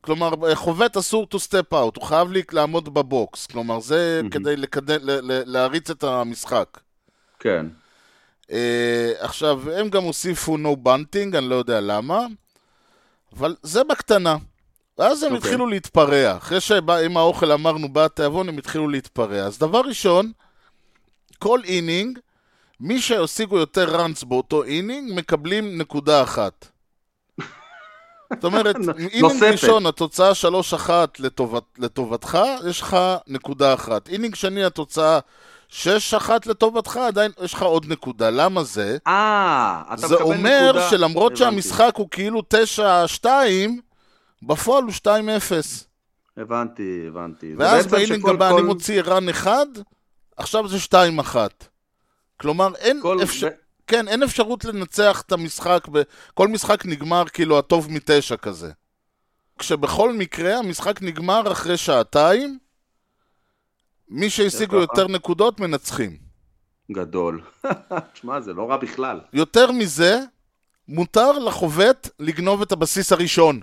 [0.00, 3.46] כלומר, אה, חובט אסור to step out, הוא חייב לי לעמוד ב box.
[3.46, 4.30] כלומר, זה מהמם.
[4.30, 6.80] כדי לקדם, ל- ל- להריץ את המשחק.
[7.38, 7.66] כן.
[8.52, 12.26] אה, עכשיו, הם גם הוסיפו no bunting, אני לא יודע למה,
[13.36, 14.36] אבל זה בקטנה.
[14.98, 15.48] ואז הם אוקיי.
[15.48, 16.36] התחילו להתפרע.
[16.36, 19.42] אחרי שעם האוכל אמרנו בא התיאבון, הם התחילו להתפרע.
[19.42, 20.32] אז דבר ראשון,
[21.38, 22.18] כל inning,
[22.80, 26.68] מי שהשיגו יותר runs באותו inning, מקבלים נקודה אחת.
[28.34, 29.44] זאת אומרת, inning.
[29.44, 30.32] ראשון, התוצאה
[30.86, 34.08] 3-1 לטובת, לטובתך, יש לך נקודה אחת.
[34.08, 35.18] inning שני, התוצאה
[35.72, 35.76] 6-1
[36.46, 38.30] לטובתך, עדיין יש לך עוד נקודה.
[38.30, 38.98] למה זה?
[39.06, 40.90] אה, אתה זה מקבל אומר נקודה.
[40.90, 41.44] שלמרות הבנתי.
[41.44, 42.42] שהמשחק הוא כאילו
[43.22, 43.26] 9-2,
[44.42, 45.06] בפועל הוא 2-0.
[46.36, 47.46] הבנתי, הבנתי.
[47.46, 49.66] זה ואז ב inning הבא כל- אני מוציא run אחד,
[50.36, 51.36] עכשיו זה 2-1.
[52.40, 53.40] כלומר, אין, כל- אפשר...
[53.48, 53.54] זה-
[53.86, 56.02] כן, אין אפשרות לנצח את המשחק, ב...
[56.34, 58.70] כל משחק נגמר כאילו הטוב מתשע כזה.
[59.58, 62.58] כשבכל מקרה המשחק נגמר אחרי שעתיים,
[64.10, 64.76] מי שהשיגו.
[64.76, 66.16] יותר נקודות מנצחים.
[66.92, 67.42] גדול.
[68.12, 69.20] תשמע, זה לא רע בכלל.
[69.32, 70.20] יותר מזה,
[70.88, 73.60] מותר לחובט לגנוב את הבסיס הראשון.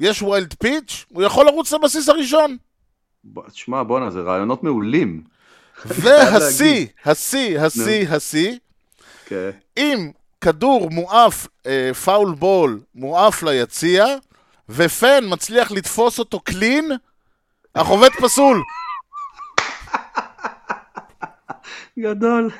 [0.00, 2.56] יש wild pitch, הוא יכול לרוץ לבסיס הראשון.
[3.46, 5.24] תשמע, בואנה, זה רעיונות מעולים.
[5.86, 8.58] והשיא, השיא, השיא, השיא,
[9.26, 9.50] כן.
[9.76, 10.10] אם
[10.40, 14.06] כדור מועף, אה, פאול בול, מועף ליציע,
[14.68, 16.90] ופן מצליח לתפוס אותו קלין,
[17.74, 18.62] החובט פסול.
[21.98, 22.50] גדול.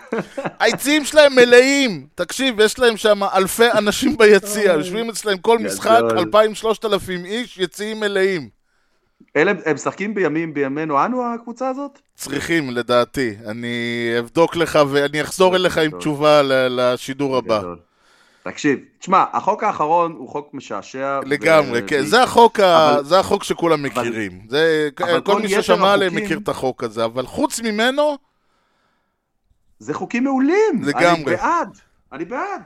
[0.61, 2.07] היציעים שלהם מלאים.
[2.15, 6.19] תקשיב, יש להם שם אלפי אנשים ביציע, יושבים אצלם כל משחק, גדול.
[6.19, 8.49] 2,000-3,000 איש, יציעים מלאים.
[9.37, 11.99] אלה, הם משחקים בימים, בימינו אנו, הקבוצה הזאת?
[12.15, 13.35] צריכים, לדעתי.
[13.47, 13.77] אני
[14.19, 15.99] אבדוק לך ואני אחזור אליך עם.
[15.99, 17.59] תשובה ל- לשידור הבא.
[17.59, 17.79] גדול.
[18.45, 21.21] תקשיב, תשמע, החוק האחרון הוא חוק משעשע.
[21.27, 22.03] לגמרי, ו- כן.
[22.03, 22.95] זה החוק, ה...
[22.95, 24.41] אבל- זה החוק שכולם מכירים.
[24.49, 24.89] זה...
[25.01, 28.17] אבל כל כל מי ששמע עליהם החוקים- מכיר את החוק הזה, אבל חוץ ממנו,
[29.79, 30.83] זה חוקים מעולים.
[30.83, 31.13] לגמרי.
[31.15, 31.69] אני בעד,
[32.13, 32.63] אני בעד.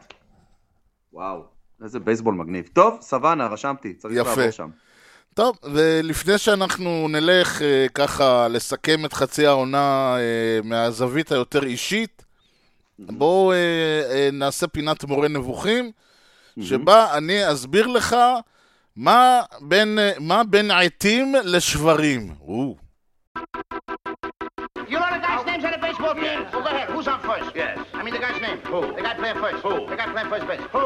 [1.12, 1.44] וואו,
[1.84, 2.68] איזה בייסבול מגניב.
[2.72, 4.28] טוב, סוואנה, רשמתי, צריך יפה.
[4.30, 4.68] לעבור שם.
[5.34, 10.22] טוב, ולפני שאנחנו נלך אה, ככה לסכם את חצי העונה אה,
[10.64, 12.24] מהזווית היותר אישית,
[12.98, 13.56] בואו אה,
[14.11, 15.90] אה, נעשה פינת מורה נבוכים,
[16.61, 18.16] שבה אני אסביר לך
[18.96, 22.35] מה בין, אה, מה בין עטים לשברים.
[22.40, 22.76] או,
[24.88, 26.46] You know the guy's names on the baseball team?
[26.52, 26.88] Well, go ahead.
[26.94, 27.50] Who's on first?
[27.56, 27.76] Yes.
[27.92, 28.59] I mean the guy's name.
[28.72, 28.80] Who?
[28.94, 29.61] The guy playing first.
[29.66, 29.74] Who?
[29.90, 30.64] The guy playing first base.
[30.76, 30.85] Who?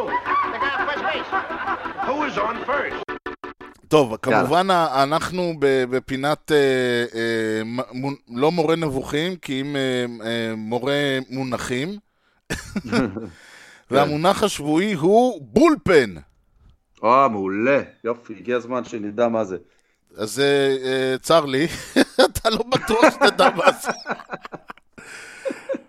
[0.55, 1.29] The guy on first base.
[2.09, 3.10] Who is on first?
[3.91, 6.57] טוב, כמובן ה- אנחנו בפינת אה,
[7.15, 7.63] אה,
[8.29, 10.05] לא מורה נבוכים, כי אם אה,
[10.57, 11.99] מורה מונחים.
[13.91, 16.15] והמונח השבועי הוא בולפן.
[17.05, 17.81] אה, מעולה.
[18.05, 19.57] יופי, הגיע הזמן שנדע מה זה.
[20.17, 20.43] אז
[21.21, 21.67] צר לי,
[22.25, 23.91] אתה לא בטוח שתדע מה זה.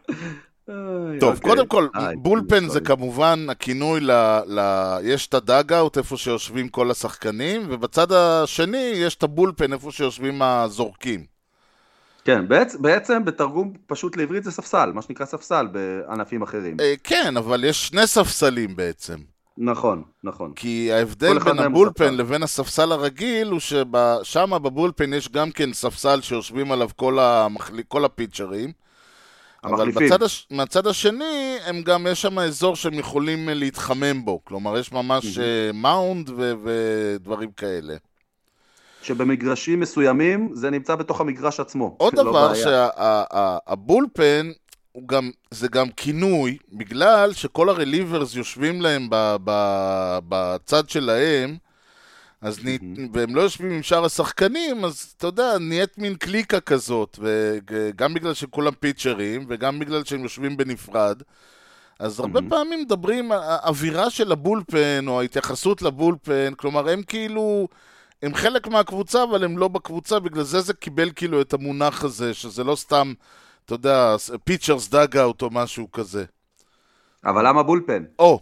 [0.65, 1.49] טוב, אוקיי.
[1.49, 2.81] קודם כל, אה, בולפן זה.
[2.81, 4.11] כמובן הכינוי ל...
[4.47, 4.59] ל...
[5.03, 11.25] יש את הדאגאוט, איפה שיושבים כל השחקנים, ובצד השני יש את הבולפן, איפה שיושבים הזורקים.
[12.25, 16.77] כן, בעצם, בעצם בתרגום פשוט לעברית זה ספסל, מה שנקרא ספסל בענפים אחרים.
[16.79, 19.17] אה, כן, אבל יש שני ספסלים בעצם.
[19.57, 20.53] נכון, נכון.
[20.55, 22.13] כי ההבדל בין הבולפן.
[22.13, 27.81] לבין הספסל הרגיל הוא ששם בבולפן יש גם כן ספסל שיושבים עליו כל, המחל...
[27.87, 28.71] כל הפיצ'רים.
[29.63, 30.07] אבל המחליפים.
[30.07, 30.47] בצד הש...
[30.51, 34.45] מהצד השני, הם גם, יש שם אזור שהם יכולים אה, להתחמם בו.
[34.45, 36.53] כלומר, יש ממש אה, מאונד ו...
[36.63, 37.95] ודברים כאלה.
[39.01, 41.95] שבמגרשים מסוימים זה נמצא בתוך המגרש עצמו.
[41.97, 42.53] עוד לא דבר.
[42.53, 44.51] שהבולפן,
[44.91, 51.57] הוא גם, זה גם כינוי, בגלל שכל הרליברס יושבים להם ב, ב, בצד שלהם,
[52.41, 52.95] אז נ...
[53.13, 58.33] והם לא יושבים עם שאר השחקנים, אז אתה יודע, נהיית מין קליקה כזאת, וגם בגלל
[58.33, 61.21] שכולם פיצ'רים, וגם בגלל שהם יושבים בנפרד.
[61.99, 67.67] אז הרבה פעמים מדברים, האווירה של הבולפן, או ההתייחסות לבולפן, כלומר, הם כאילו,
[68.23, 72.33] הם חלק מהקבוצה, אבל הם לא בקבוצה, בגלל זה זה קיבל כאילו את המונח הזה,
[72.33, 73.13] שזה לא סתם,
[73.65, 76.25] אתה יודע, pitchers dugout או משהו כזה.
[77.25, 78.03] אבל למה bullpen?
[78.19, 78.39] או,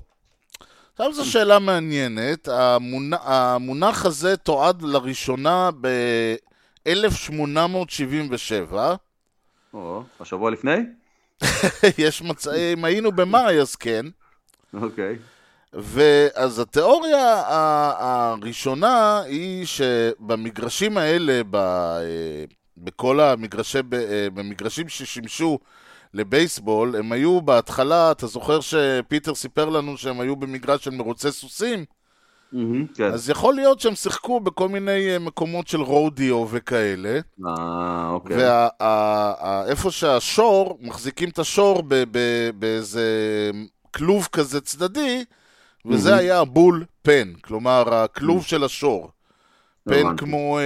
[1.02, 2.48] עכשיו זו שאלה מעניינת.
[2.48, 8.74] המונח, המונח הזה תועד לראשונה ב-1877.
[9.74, 10.78] או, השבוע לפני?
[12.06, 12.48] יש מצ...
[12.48, 14.06] אם היינו במאי, אז כן.
[14.74, 15.16] אוקיי.
[15.74, 17.44] ואז התיאוריה
[17.98, 21.56] הראשונה היא שבמגרשים האלה, ב...
[21.56, 22.44] אה,
[22.78, 23.82] בכל המגרשי, אה,
[24.34, 25.60] במגרשים ששימשו
[26.14, 31.86] לבייסבול, הם היו בהתחלה, אתה זוכר שפיטר סיפר לנו שהם היו במגרש של מרוצי סוסים?
[32.52, 33.12] מהמם, כן.
[33.14, 38.38] אז יכול להיות שהם שיחקו בכל מיני אה, מקומות של רודיו וכאלה, אה, אוקיי.
[38.38, 41.84] ואיפה שהשור, מחזיקים את השור
[42.60, 43.06] באיזה
[43.94, 45.24] כלוב כזה צדדי,
[45.86, 46.22] וזה מהמם.
[46.22, 49.12] היה הבול פן, כלומר הכלוב של השור.
[49.90, 50.18] פן.
[50.18, 50.60] כמו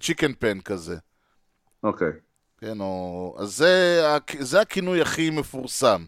[0.00, 0.96] צ'יקן פן כזה.
[1.82, 2.12] אוקיי.
[2.64, 3.34] כן, או...
[3.38, 4.04] אז זה,
[4.38, 6.04] זה הכינוי הכי מפורסם.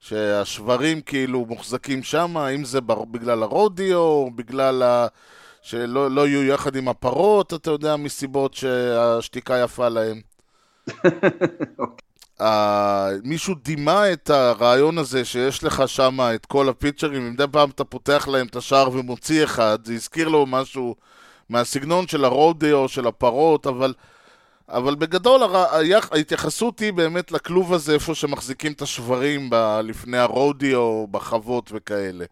[0.00, 5.06] שהשברים כאילו מוחזקים שם, אם זה בר- בגלל הרודיו, או בגלל ה...
[5.62, 10.20] שלא לא יהיו יחד עם הפרות, אתה יודע, מסיבות שהשתיקה יפה להם.
[12.40, 12.44] Uh,
[13.24, 17.84] מישהו דימה את הרעיון הזה שיש לך שם את כל הפיצ'רים, אם מדי פעם אתה
[17.84, 20.94] פותח להם את השער ומוציא אחד, זה הזכיר לו משהו
[21.48, 23.94] מהסגנון של הרודיו, של הפרות, אבל,
[24.68, 25.40] אבל בגדול.
[26.12, 29.80] ההתייחסות היא באמת לכלוב הזה, איפה שמחזיקים את השברים ב...
[29.84, 32.24] לפני הרודיו, בחוות וכאלה.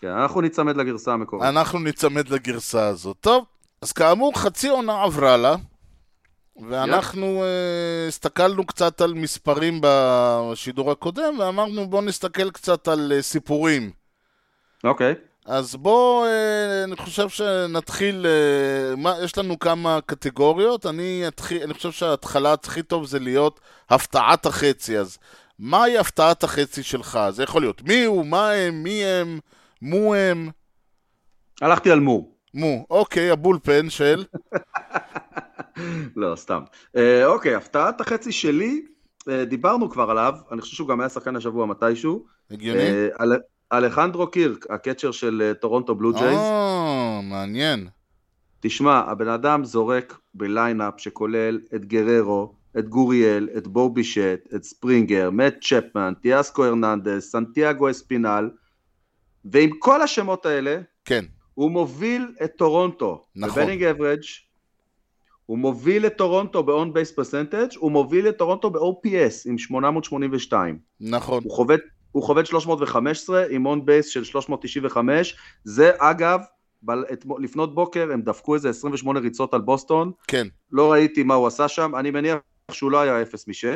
[0.00, 1.48] כן, אנחנו ניצמד לגרסה המקורית.
[1.48, 3.16] אנחנו ניצמד לגרסה הזאת.
[3.20, 3.44] טוב,
[3.82, 5.56] אז כאמור, חצי עונה עברה לה,
[6.68, 13.90] ואנחנו uh, הסתכלנו קצת על מספרים בשידור הקודם, ואמרנו בואו נסתכל קצת על uh, סיפורים.
[14.84, 15.14] אוקיי.
[15.46, 21.74] אז בואו, uh, אני חושב שנתחיל, uh, מה, יש לנו כמה קטגוריות, אני, אתחיל, אני
[21.74, 25.18] חושב שההתחלה הכי טוב זה להיות הפתעת החצי, אז
[25.58, 27.18] מהי הפתעת החצי שלך?
[27.30, 29.38] זה יכול להיות מי הוא, מה הם, מי הם,
[29.82, 30.50] מו הם.
[31.62, 32.28] הלכתי על מו.
[32.54, 34.24] מו, אוקיי, ה bullpen של...
[36.16, 36.62] לא, סתם.
[36.96, 38.82] אה, אוקיי, הפתעת החצי שלי,
[39.28, 42.26] אה, דיברנו כבר עליו, אני חושב שהוא גם היה שחקן השבוע מתישהו.
[42.50, 42.80] הגיוני?
[42.80, 43.40] אה, אל-
[43.72, 46.38] אלחנדרו קירק, ה catcher של אה, טורונטו בלו ג'ייז.
[46.38, 47.88] אה, מעניין.
[48.60, 54.64] תשמע, הבן אדם זורק ב lineup שכולל את גררו, את גוריאל, את בו בישט, את
[54.64, 58.50] ספרינגר, מאט צ'פמן, טאוסקר הרננדס, סנטיאגו אספינל,
[59.44, 61.24] ועם כל השמות האלה, כן,
[61.54, 63.24] הוא מוביל את טורונטו.
[63.36, 63.62] נכון.
[63.62, 64.22] ב batting average
[65.46, 70.78] הוא מוביל את טורונטו ב-on base percentage, הוא מוביל את טורונטו ב-OPS עם 882.
[71.00, 71.42] נכון.
[71.44, 71.80] הוא חובט,
[72.16, 75.36] הוא חובט 315 עם on base של 395.
[75.64, 76.40] זה אגב,
[76.82, 81.34] ב- אתמול- לפנות בוקר הם דפקו איזה 28 ריצות על בוסטון, כן, לא ראיתי מה
[81.34, 82.36] הוא עשה שם, אני מניח
[82.72, 83.66] שהוא לא היה 0 מ-6,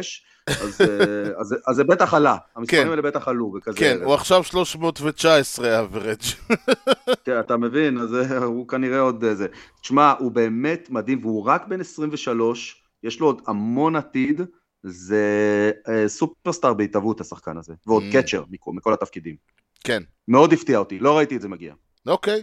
[0.46, 0.86] אז, אה,
[1.40, 2.90] אז, אז זה בטח עלה, המספרים כן.
[2.90, 4.02] האלה בטח עלו בכזה כן, ערב.
[4.02, 6.54] הוא עכשיו 319 average.
[7.24, 9.46] כן, אתה מבין, אז אה, הוא כנראה עוד איזה.
[9.82, 14.40] תשמע, הוא באמת מדהים, והוא רק בן 23, יש לו עוד המון עתיד,
[14.82, 15.24] זה
[15.88, 18.12] אה, סופרסטאר בהתהוות השחקן הזה, ועוד Mm.
[18.12, 19.36] קצ'ר מכל, מכל התפקידים.
[19.84, 21.74] כן, מאוד הפתיע אותי, לא ראיתי את זה מגיע.
[22.06, 22.42] אוקיי.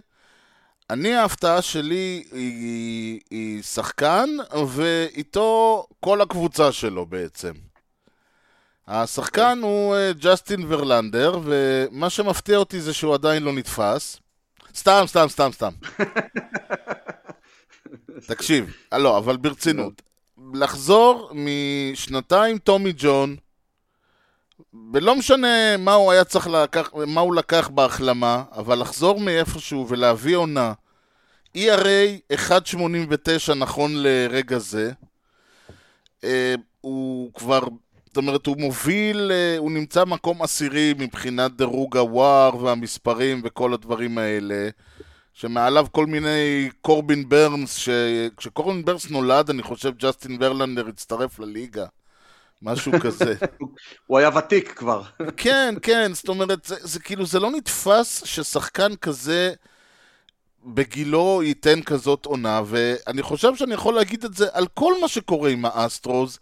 [0.89, 4.29] אני, ההפתעה שלי היא, היא שחקן,
[4.67, 7.51] ואיתו כל הקבוצה שלו בעצם.
[8.87, 14.19] השחקן הוא אה, ג'סטין ורלנדר, ומה שמפתיע אותי זה שהוא עדיין לא נתפס.
[14.75, 15.71] סתם, סתם, סתם, סתם.
[18.27, 20.01] תקשיב, אה, לא, אבל ברצינות.
[20.53, 23.35] לחזור משנתיים טומי ג'ון,
[24.93, 30.35] ולא משנה מה הוא היה צריך לקח, מה הוא לקח בהחלמה, אבל לחזור מאיפשהו ולהביא
[30.35, 30.73] עונה,
[31.57, 34.91] ERA 1.89 נכון לרגע זה,
[36.23, 37.59] אה, הוא כבר,
[38.05, 44.17] זאת אומרת, הוא מוביל, אה, הוא נמצא מקום עשירי מבחינת דירוג הוואר והמספרים וכל הדברים
[44.17, 44.69] האלה.
[45.37, 47.89] שמעליו כל מיני קורבין ברנס, ש...
[48.37, 51.85] כשקורבין ברנס נולד, אני חושב ג'סטין ורלנדר הצטרף לליגה.
[52.61, 53.35] משהו כזה.
[54.07, 55.01] הוא היה ותיק כבר.
[55.37, 59.53] כן, כן, זאת אומרת, זה, זה כאילו, זה לא נתפס ששחקן כזה
[60.65, 65.49] בגילו ייתן כזאת עונה, ואני חושב שאני יכול להגיד את זה על כל מה שקורה
[65.49, 66.39] עם האסטרוז,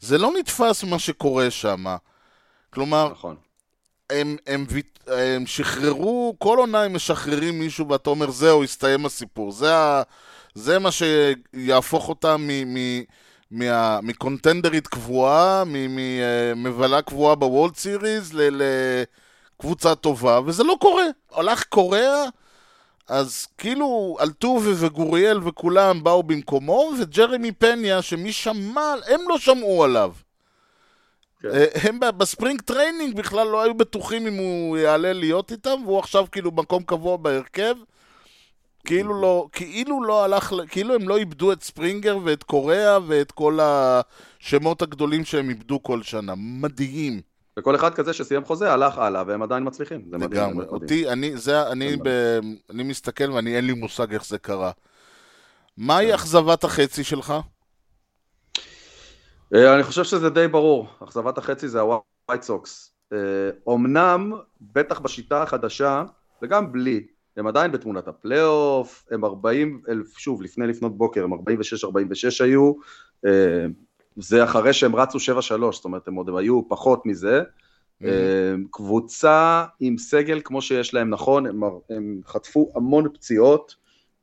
[0.00, 1.84] זה לא נתפס מה שקורה שם.
[2.70, 3.36] כלומר, נכון.
[4.12, 4.66] הם, הם,
[5.06, 9.52] הם שחררו, כל עונה הם משחררים מישהו ואתה אומר זהו, הסתיים הסיפור.
[9.52, 10.02] זה, ה,
[10.54, 13.02] זה מה שיהפוך אותם מ, מ,
[13.50, 21.04] מה, מקונטנדרית קבועה, ממבלה קבועה בוולד סיריז לקבוצה טובה, וזה לא קורה.
[21.32, 22.24] הלך קוריאה,
[23.08, 30.12] אז כאילו אלטובה וגוריאל וכולם באו במקומו, וג'רמי פניה, שמי שמע, הם לא שמעו עליו.
[31.42, 31.48] כן.
[31.48, 35.98] אה, הם ב spring training בכלל לא היו בטוחים אם הוא יעלה להיות איתם, והוא
[35.98, 37.74] עכשיו כאילו מקום קבוע בהרכב.
[38.86, 43.58] כאילו לא, כאילו לא הלך, כאילו הם לא איבדו את ספרינגר ואת קוריאה ואת כל
[43.62, 46.34] השמות הגדולים שהם איבדו כל שנה.
[46.36, 47.20] מדהים.
[47.58, 50.02] וכל אחד כזה שסיים חוזה הלך הלאה, והם עדיין מצליחים.
[50.10, 50.42] זה מדהים.
[50.42, 50.66] לגמרי.
[50.66, 52.38] אותי, אני, זה, אני, ב,
[52.70, 54.70] אני מסתכל ואני אין לי מושג איך זה קרה.
[55.76, 57.34] מהי אכזבת החצי שלך?
[59.54, 62.88] אה, אני חושב שזה די ברור, אכזבת החצי זה הווייט סוקס.
[63.66, 66.04] אומנם, בטח בשיטה החדשה,
[66.42, 71.36] וגם בלי, הם עדיין בתמונת הפלייאוף, הם 40 אלף, שוב, לפני לפנות בוקר, הם 46-46
[72.40, 72.72] היו,
[73.26, 73.66] אה,
[74.16, 75.20] זה אחרי שהם רצו 7-3,
[75.72, 77.42] זאת אומרת, הם עוד היו פחות מזה.
[78.04, 81.60] אה, קבוצה עם סגל כמו שיש להם, נכון, הם,
[81.90, 83.74] הם חטפו המון פציעות,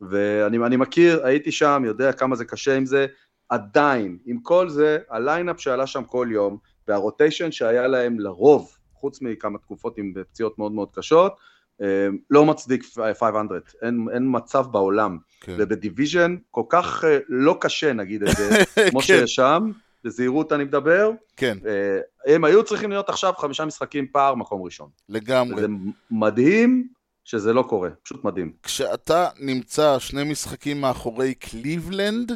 [0.02, 3.06] ואני אני מכיר, הייתי שם, יודע כמה זה קשה עם זה,
[3.49, 6.57] עדיין, עם כל זה, ה lineup שעלה שם כל יום,
[6.88, 11.33] וה rotation שהיה להם לרוב, חוץ מכמה תקופות עם פציעות מאוד מאוד קשות,
[11.81, 12.83] אה, לא מצדיק
[13.19, 15.17] 500, אין, אין מצב בעולם.
[15.41, 15.55] כן.
[15.58, 18.49] וב division כל כך אה, לא קשה, נגיד את זה,
[18.89, 19.05] כמו כן.
[19.05, 19.71] שיש שם,
[20.03, 24.89] בזהירות אני מדבר, כן, אה, הם היו צריכים להיות עכשיו חמישה משחקים פער מקום ראשון.
[25.09, 25.55] לגמרי.
[25.55, 25.67] וזה
[26.12, 26.88] מדהים
[27.23, 28.51] שזה לא קורה, פשוט מדהים.
[28.63, 32.31] כשאתה נמצא שני משחקים מאחורי קליבלנד,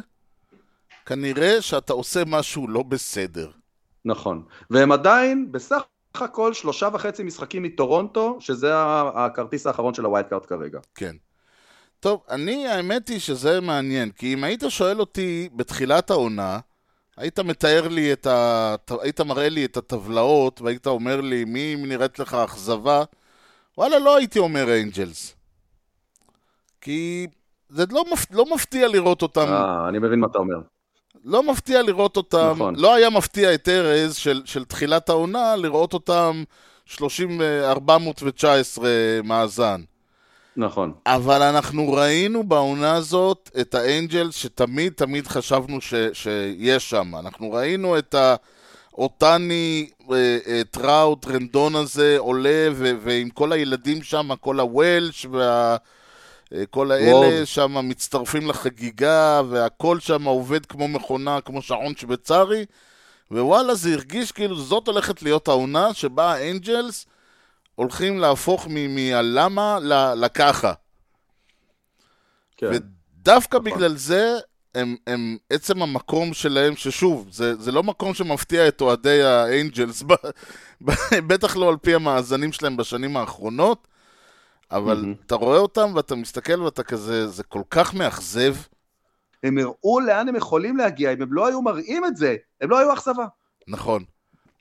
[1.06, 3.50] כנראה שאתה עושה משהו לא בסדר.
[4.04, 4.42] נכון.
[4.70, 5.82] והם עדיין בסך
[6.14, 8.72] הכל שלושה וחצי משחקים מטורונטו, שזה
[9.14, 10.78] הכרטיס האחרון של הווייט קארט כרגע.
[10.94, 11.16] כן.
[12.00, 16.58] טוב, אני, האמת היא שזה מעניין, כי אם היית שואל אותי בתחילת העונה,
[17.16, 18.74] היית מתאר לי את ה...
[19.00, 23.04] היית מראה לי את הטבלאות, והיית אומר לי מי נראית לך אכזבה,
[23.78, 25.36] וואלה, לא הייתי אומר אנג'לס.
[26.80, 27.26] כי
[27.68, 28.26] זה לא, מפ...
[28.30, 30.73] לא מפתיע לראות אותם, אה, אני מבין מה אתה אומר.
[31.24, 32.74] לא מפתיע לראות אותם, נכון.
[32.76, 36.44] לא היה מפתיע את ארז של, של תחילת העונה לראות אותם
[36.86, 38.90] 30, אה, 419
[39.24, 39.80] מאזן.
[40.56, 40.92] נכון.
[41.06, 47.16] אבל אנחנו ראינו בעונה הזאת את האנג'לס שתמיד תמיד חשבנו ש, שיש שם.
[47.16, 48.14] אנחנו ראינו את
[48.94, 55.76] האותני, אה, אה, טראוט, רנדון הזה עולה, ו, ועם כל הילדים שם, כל הוולש וה...
[56.54, 57.46] אה, כל האלה.
[57.46, 62.64] שם מצטרפים לחגיגה, והכל שם עובד כמו מכונה, כמו שעון שוויצרי,
[63.30, 67.06] ווואלה, זה הרגיש כאילו זאת הולכת להיות העונה שבה האנג'לס
[67.74, 69.78] הולכים להפוך מהלמה
[70.16, 70.72] לככה.
[72.56, 72.66] כן.
[72.66, 73.72] ודווקא נכון.
[73.72, 74.38] בגלל זה,
[74.74, 80.02] הם, הם, עצם המקום שלהם, ששוב, זה, זה לא מקום שמפתיע את אוהדי האנג'לס,
[81.28, 83.88] בטח לא על פי המאזנים שלהם בשנים האחרונות,
[84.70, 85.14] אבל מהמם.
[85.26, 88.54] אתה רואה אותם ואתה מסתכל ואתה כזה, זה כל כך מאכזב.
[89.42, 92.78] הם הראו לאן הם יכולים להגיע, אם הם לא היו מראים את זה, הם לא
[92.78, 93.26] היו אכזבה.
[93.68, 94.04] נכון.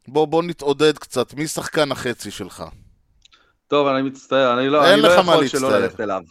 [0.08, 2.64] בוא, בוא נתעודד קצת, מי שחקן החצי שלך?
[3.68, 5.80] טוב, אני מצטער, אני לא, אין אני לא יכול שלא להצטער.
[5.80, 6.22] ללכת אליו.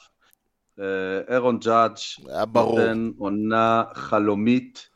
[0.81, 1.97] אה, אירון ג'אדג'
[2.29, 2.79] היה ברור.
[2.79, 4.89] נותן עונה חלומית.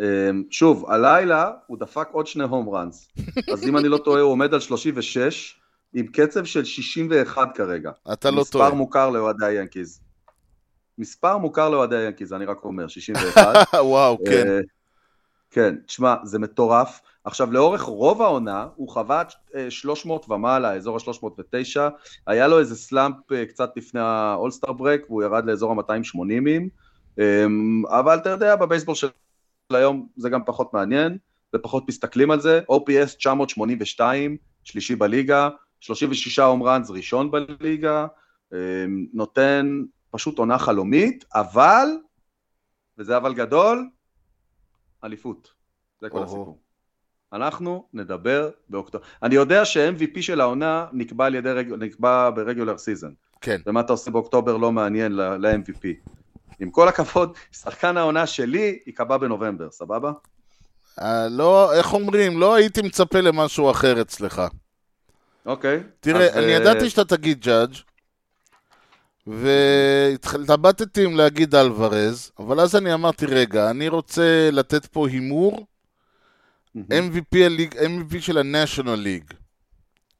[0.00, 3.08] אה, שוב, הלילה הוא דפק עוד שני הום ראנס.
[3.52, 5.60] אז אם אני לא טועה, הוא עומד על 36,
[5.98, 7.90] עם קצב של 61 כרגע.
[8.12, 8.66] אתה לא טועה.
[8.66, 10.00] מספר מוכר לאוהדי היאנקיז.
[10.98, 13.54] מספר מוכר לאוהדי היאנקיז, אני רק אומר, 61.
[13.74, 14.46] וואו, כן.
[14.46, 14.60] אה,
[15.50, 17.00] כן, תשמע, זה מטורף.
[17.24, 19.22] עכשיו, לאורך רוב העונה, הוא חווה
[19.54, 21.80] אה, 300 ומעלה, אזור ה-309,
[22.26, 27.20] היה לו איזה סלאמפ אה, קצת לפני האולסטאר ברק, והוא ירד לאזור ה-280,
[27.88, 29.08] אבל אתה יודע, בבייסבול של
[29.70, 31.18] היום זה גם פחות מעניין,
[31.56, 32.60] ופחות מסתכלים על זה.
[32.72, 35.48] OPS 982, שלישי בליגה,
[35.80, 38.06] 36 הום ראנס, ראשון בליגה,
[38.52, 38.58] אה,
[39.12, 41.88] נותן פשוט עונה חלומית, אבל,
[42.98, 43.88] וזה אבל גדול,
[45.04, 45.52] אליפות.
[46.00, 46.22] זה כל.
[46.22, 46.58] הסיפור.
[47.32, 49.04] אנחנו נדבר באוקטובר.
[49.22, 51.72] אני יודע ש-MVP של העונה נקבע, רג...
[51.72, 53.10] נקבע ב regular season.
[53.40, 53.60] כן.
[53.66, 56.10] ומה אתה עושה באוקטובר לא מעניין ל-MVP.
[56.60, 60.12] עם כל הכבוד, שחקן העונה שלי ייקבע בנובמבר, סבבה?
[61.00, 62.40] אה, לא, איך אומרים?
[62.40, 64.42] לא הייתי מצפה למשהו אחר אצלך.
[65.46, 65.82] אוקיי.
[66.00, 67.74] תראה, אז, אני אה, ידעתי שאתה תגיד ג'אדג'
[69.26, 75.66] והתלבטתי אם להגיד אלוורז, אבל אז אני אמרתי, רגע, אני רוצה לתת פה הימור.
[76.76, 79.34] MVP, ה league, MVP של ה-National League.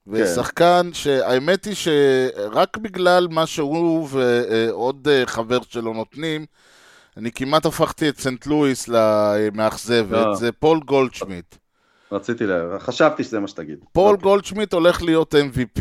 [0.07, 6.47] ושחקן שהאמת היא שרק בגלל מה שהוא ועוד אה, חבר שלו נותנים,
[7.17, 10.27] אני כמעט הפכתי את סנט לואיס למאכזבת.
[10.37, 11.57] זה פול גולדשמיט.
[12.13, 12.79] רציתי, לה...
[12.81, 13.79] חשבתי שזה מה שתגיד.
[13.93, 14.23] פול אוקיי.
[14.23, 15.81] גולדשמיט הולך להיות MVP.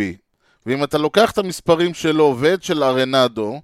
[0.65, 3.61] ואם אתה לוקח את המספרים שלו ואת של ארנדו,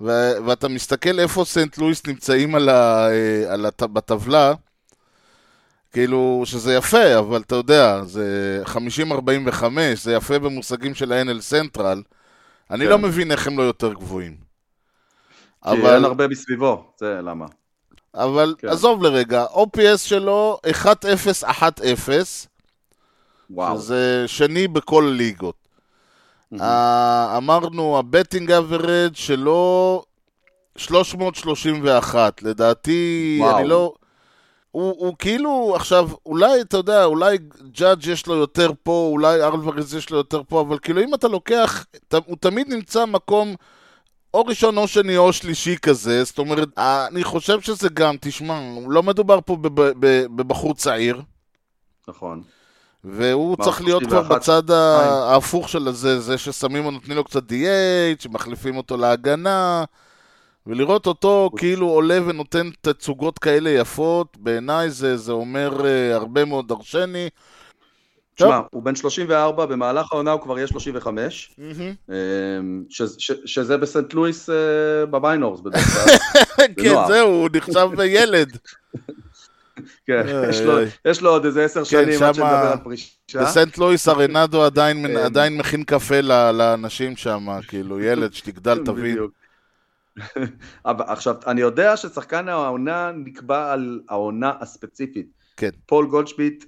[0.00, 4.52] ו- ואתה מסתכל איפה סנט לואיס נמצאים על ה- אה, על הט- בטבלה,
[5.92, 9.64] כאילו שזה יפה, אבל אתה יודע, זה 50-45,
[9.94, 12.02] זה יפה במושגים של ה-NL Central.
[12.70, 12.90] אני כן.
[12.90, 14.36] לא מבין איך הם לא יותר גבוהים.
[15.64, 17.46] כי אין אבל, הרבה מסביבו, זה למה.
[18.14, 18.68] אבל כן.
[18.68, 21.62] עזוב לרגע, OPS שלו 1-0-1-0,
[23.50, 23.76] וואו.
[23.78, 25.54] שזה שני בכל הליגות.
[26.60, 30.02] ה- אמרנו, ה batting average שלו
[30.76, 33.58] 331, לדעתי, וואו.
[33.58, 33.92] אני לא...
[34.70, 37.38] הוא, הוא כאילו, עכשיו, אולי, אתה יודע, אולי
[37.72, 41.28] ג'אדג' יש לו יותר פה, אולי ארלוורז יש לו יותר פה, אבל כאילו אם אתה
[41.28, 41.84] לוקח,
[42.26, 43.54] הוא תמיד נמצא מקום
[44.34, 49.02] או ראשון או שני או שלישי כזה, זאת אומרת, אני חושב שזה גם, תשמע, לא
[49.02, 49.56] מדובר פה
[50.36, 51.22] בבחור צעיר,
[52.08, 52.42] נכון.
[53.04, 54.36] והוא צריך להיות כבר 31?
[54.36, 59.84] בצד ההפוך של הזה, זה ששמים, נותנים לו קצת DH, שמחליפים אותו להגנה,
[60.66, 66.68] ולראות אותו כאילו עולה ונותן תצוגות כאלה יפות, בעיניי זה, זה אומר אה, הרבה מאוד
[66.68, 67.28] דרשני.
[68.34, 71.56] תשמע, הוא בן 34, במהלך העונה הוא כבר יהיה 35,
[72.08, 72.84] אמ,
[73.46, 74.54] שזה בסנט לואיס אה,
[75.06, 76.14] במיינורס בדרך כלל.
[76.82, 76.94] כן.
[77.08, 78.56] זהו, הוא נחשב ילד.
[80.06, 80.22] כן,
[81.04, 83.08] יש לו- עוד איזה עשר שנים שמה- עד שנדבר על פרישה.
[83.34, 84.08] בסנט לואיס
[84.66, 85.16] עדיין, כן.
[85.16, 86.20] עדיין מכין קפה
[86.52, 89.18] לאנשים שם, כאילו, ילד שתגדל, תבין.
[90.84, 95.26] עכשיו, אני יודע ששחקן העונה נקבע על העונה הספציפית.
[95.56, 95.70] כן.
[95.86, 96.64] פול גולדשמיט,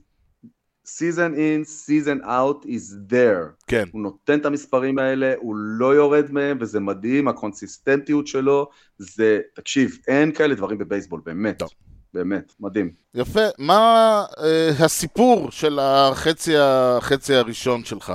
[0.84, 3.64] season in, season out is there.
[3.66, 3.84] כן.
[3.92, 9.98] הוא נותן את המספרים האלה, הוא לא יורד מהם, וזה מדהים, הקונסיסטנטיות שלו, זה, תקשיב,
[10.08, 11.58] אין כאלה דברים בבייסבול, באמת.
[11.58, 11.68] טוב.
[12.14, 12.90] באמת, מדהים.
[13.14, 13.40] יפה.
[13.58, 18.12] מה אה, הסיפור של החצי, החצי הראשון שלך?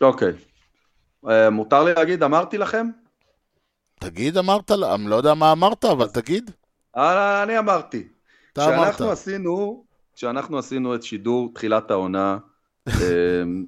[0.00, 0.32] אוקיי.
[1.28, 2.86] אה, מותר לי להגיד, אמרתי לכם?
[4.00, 6.50] תגיד, אמרת אני לא יודע מה אמרת, אבל תגיד.
[6.96, 8.08] אה, אני אמרתי.
[8.52, 8.94] אתה אמרת.
[8.94, 9.84] כשאנחנו עשינו,
[10.18, 12.38] כשאנחנו עשינו את שידור תחילת העונה
[12.88, 12.92] אה,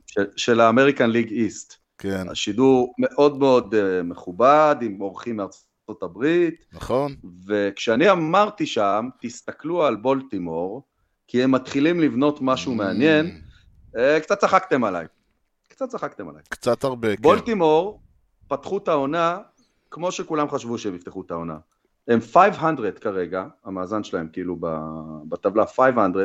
[0.07, 6.65] של- של האמריקן ליג איסט, כן, השידור מאוד מאוד אה, מכובד, עם אורחים מארצות הברית,
[6.73, 7.15] נכון?
[7.47, 10.83] וכשאני אמרתי שם, תסתכלו על בולטימור,
[11.29, 13.41] כי הם מתחילים לבנות משהו מעניין,
[13.97, 15.07] אה, קצת צחקתם עליי.
[15.69, 16.43] קצת צחקתם עליי.
[16.49, 17.23] קצת הרבה, כן.
[17.23, 18.01] בולטימור
[18.49, 19.39] פתחו את העונה
[19.91, 21.57] כמו שכולם חשבו שהם יפתחו את העונה.
[22.09, 24.57] הם 500 כרגע, המאזן שלהם כאילו
[25.29, 26.17] בטבלה 500,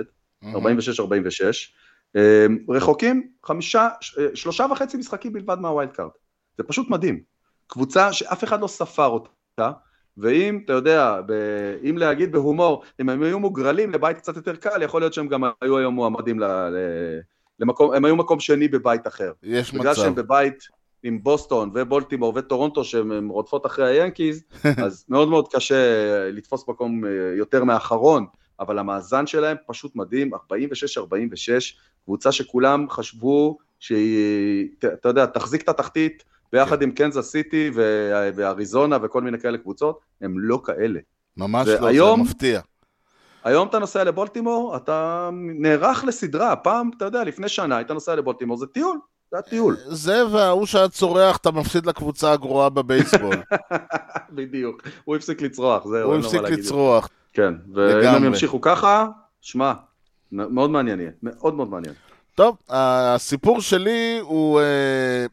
[0.42, 0.78] מהמם.
[0.80, 1.72] 46-46,
[2.16, 6.10] אה, רחוקים חמישה, אה, שלושה וחצי משחקים בלבד מה wild card.
[6.58, 7.20] זה פשוט מדהים.
[7.68, 9.72] קבוצה שאף אחד לא ספר אותה,
[10.18, 14.82] ואם, אתה יודע, ב- אם להגיד בהומור, אם הם היו מוגרלים לבית קצת יותר קל,
[14.82, 17.20] יכול להיות שהם גם היו היום מועמדים ל- ל-
[17.60, 19.32] למקום, הם היו מקום שני בבית אחר.
[19.44, 20.02] יש בגלל מצב.
[20.02, 20.64] שהם בבית
[21.06, 24.44] עם בוסטון ובולטימור וטורונטו שהן רודפות אחרי היאנקיז,
[24.86, 25.76] אז מאוד מאוד קשה
[26.32, 28.26] לתפוס מקום אה, יותר מאחרון,
[28.60, 30.38] אבל המאזן שלהם פשוט מדהים, 46-46,
[32.06, 37.72] קבוצה שכולם חשבו שהיא, אתה יודע, תחזיק את התחתית ביחד עם קנזס סיטי
[38.36, 41.00] ואריזונה וכל מיני כאלה קבוצות, הם לא כאלה.
[41.38, 42.62] ממש לא, זה והיום- מפתיע.
[43.44, 48.58] היום אתה נוסע לבולטימור, אתה נערך לסדרה, פעם, אתה יודע, לפני שנה היית נוסע לבולטימור,
[48.58, 48.98] זה טיול,
[49.32, 49.78] זה הטיול.
[49.86, 53.36] זה וההוא שהיה צורח, אתה מפסיד לקבוצה הגרועה בבייסבול.
[54.36, 54.84] בדיוק.
[55.04, 56.42] הוא הפסיק לצרוח, זהו, הוא הפסיק.
[56.42, 57.10] לצרוח.
[57.34, 58.08] כן, ואם.
[58.08, 59.08] הם ימשיכו ככה,
[59.42, 59.74] שמע,
[60.32, 61.94] מאוד מעניין יהיה, מאוד מאוד מעניין.
[62.36, 64.60] טוב, הסיפור שלי הוא...
[64.60, 65.26] אה,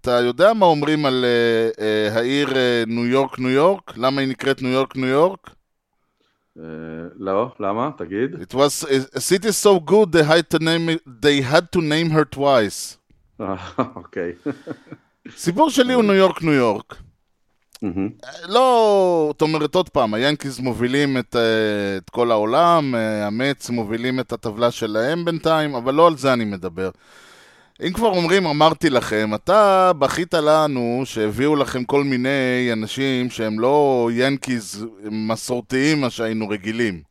[0.00, 2.48] אתה יודע מה אומרים על אה, אה, העיר
[2.86, 3.92] ניו יורק, ניו יורק?
[3.96, 5.50] למה היא נקראת ניו יורק, ניו יורק?
[7.16, 7.90] לא, למה?
[7.98, 8.34] תגיד.
[8.34, 8.84] It was
[9.14, 10.22] a city so good they
[11.42, 12.99] had to name her twice.
[13.40, 13.54] אה,
[13.96, 14.32] אוקיי.
[15.36, 16.94] סיפור שלי הוא ניו יורק, ניו יורק.
[18.48, 24.20] לא, זאת אומרת עוד פעם, היאנקיז מובילים את, אה, את כל העולם, אה, המץ מובילים
[24.20, 26.90] את הטבלה שלהם בינתיים, אבל לא על זה אני מדבר.
[27.86, 34.08] אם כבר אומרים, אמרתי לכם, אתה בכית לנו שהביאו לכם כל מיני אנשים שהם לא
[34.12, 37.09] ינקיז מסורתיים, מה שהיינו רגילים.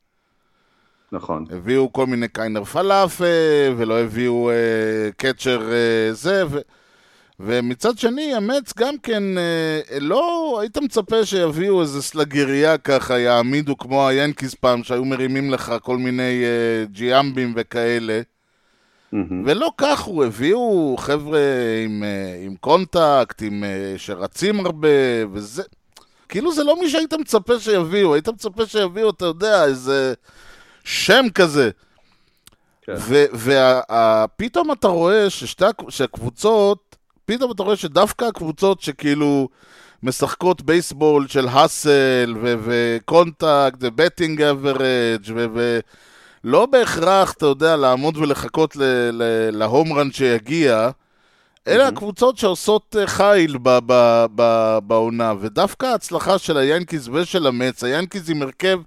[1.11, 1.45] נכון.
[1.51, 4.55] הביאו כל מיני קיינר פלאפל, ולא הביאו אה,
[5.17, 6.59] קצ'ר אה, זה, ו...
[7.39, 14.07] ומצד שני, המץ גם כן, אה, לא היית מצפה שיביאו איזה סלגריה ככה, יעמידו כמו
[14.07, 18.21] היאנקיס פעם, שהיו מרימים לך כל מיני אה, ג'יאמבים וכאלה.
[19.11, 19.43] מהמם.
[19.45, 21.39] ולא רק הוא, הביאו חבר'ה
[21.85, 24.87] עם, אה, עם contact, עם, אה, שרצים הרבה,
[25.31, 25.63] וזה...
[26.29, 30.13] כאילו זה לא מי שהיית מצפה שיביאו, היית מצפה שיביאו, אתה יודע, איזה
[30.89, 31.69] שם כזה.
[32.81, 32.93] כן.
[33.33, 39.49] ופתאום אתה רואה ששתי שהקבוצות, פתאום אתה רואה שדווקא הקבוצות שכאילו
[40.03, 45.31] משחקות בייסבול של ה hustle ו contact ו batting average
[46.43, 50.89] ולא בהכרח, אתה יודע, לעמוד ולחכות ל- ל- להום-רן שיגיע,
[51.67, 53.57] אלה הקבוצות שעושות אה, חיל
[54.83, 58.79] בעונה, ודווקא ההצלחה של היאנקיז ושל המץ, היאנקיז עם הרכב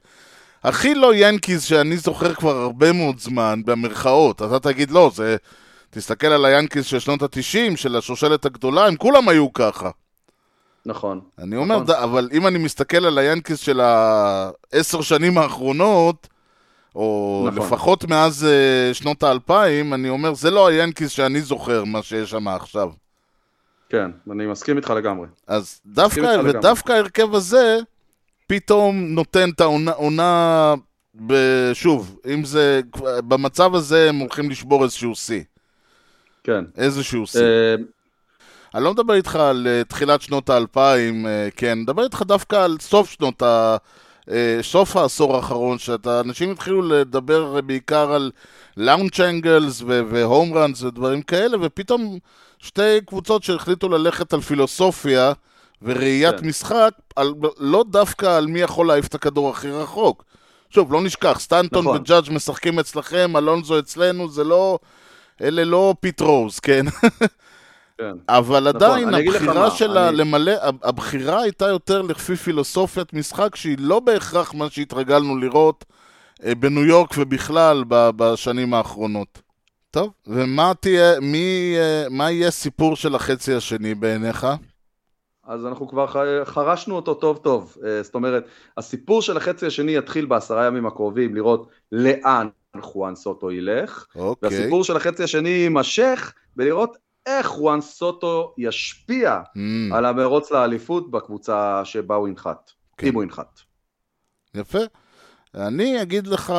[0.64, 4.42] הכי לא ינקיז שאני זוכר כבר הרבה מאוד זמן, במרכאות.
[4.42, 5.36] אתה תגיד, לא, זה...
[5.94, 9.90] תסתכל על היאנקיז של שנות ה-90, של השושלת הגדולה, הם כולם היו ככה.
[10.86, 11.20] נכון.
[11.38, 11.94] אני אומר, נכון.
[11.94, 16.28] אבל אם אני מסתכל על היאנקיז של העשר שנים האחרונות,
[16.94, 17.66] או נכון.
[17.66, 22.48] לפחות מאז אה, שנות האלפיים, אני אומר, זה לא היאנקיז שאני זוכר, מה שיש שם
[22.48, 22.90] עכשיו.
[23.88, 25.26] כן, אני מסכים איתך לגמרי.
[25.46, 26.40] אז דווקא.
[26.44, 27.78] ודווקא ההרכב הזה,
[28.46, 30.74] פתאום נותן את העונה,
[31.72, 32.80] שוב, אם זה,
[33.28, 35.42] במצב הזה הם הולכים לשבור איזשהו שיא.
[36.44, 36.64] כן.
[36.76, 37.40] איזשהו שיא.
[37.40, 37.74] אה,
[38.74, 42.76] אני לא מדבר איתך על אה, תחילת שנות האלפיים, אה, כן, מדבר איתך דווקא על
[42.80, 43.76] סוף שנות ה...
[44.62, 48.30] סוף העשור האחרון, שאנשים התחילו לדבר בעיקר על
[48.76, 52.18] launch angles ו home runs ודברים כאלה, ופתאום
[52.58, 55.32] שתי קבוצות שהחליטו ללכת על פילוסופיה
[55.82, 56.46] וראיית כן.
[56.46, 60.24] משחק, על, לא דווקא על מי יכול להעיף את הכדור הכי רחוק.
[60.70, 61.96] שוב, לא נשכח, סטנטון נכון.
[61.96, 64.78] וג'אדג' משחקים אצלכם, אלונזו אצלנו, זה לא...
[65.42, 66.86] אלה לא פיט רוז, כן?
[67.98, 68.12] כן.
[68.28, 70.52] אבל עדיין אגיד לך הבחירה שלה אני- למלא,
[70.82, 75.84] הבחירה הייתה יותר לפי פילוסופיית משחק שהיא לא בהכרח מה שהתרגלנו לראות
[76.44, 79.42] אה, בניו יורק ובכלל בשנים האחרונות.
[79.90, 84.46] טוב, ומה תהיה, מי, אה, מה יהיה הסיפור של החצי השני בעיניך?
[85.46, 86.06] אז אנחנו כבר
[86.44, 87.76] חרשנו אותו טוב טוב.
[87.86, 92.48] אה, זאת אומרת, הסיפור של החצי השני יתחיל בעשרה ימים הקרובים, לראות לאן
[92.80, 94.48] חואן סוטו ילך, אוקיי.
[94.48, 101.84] והסיפור של החצי השני יימשך בלראות איך חואן סוטו ישפיע אממ, על המרוץ לאליפות בקבוצה
[101.84, 103.06] שבה הוא ינחת, כן.
[103.06, 103.60] אם הוא ינחת.
[104.54, 104.78] יפה.
[105.54, 106.52] אני אגיד לך,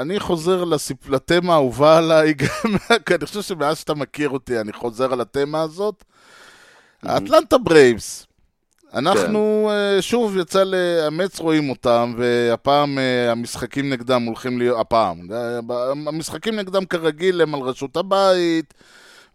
[0.00, 1.08] אני חוזר לסיפ...
[1.08, 5.62] לתמה האהובה עליי, גם, כי אני חושב שמאז שאתה מכיר אותי, אני חוזר על התמה
[5.62, 6.04] הזאת.
[7.06, 8.26] האטלנטה ברייבס.
[8.94, 15.58] אנחנו, אה, שוב, יצא לאמץ רואים אותם, והפעם אה, המשחקים נגדם הולכים להיות, הפעם, אה,
[16.06, 18.74] המשחקים נגדם כרגיל הם על רשות הבית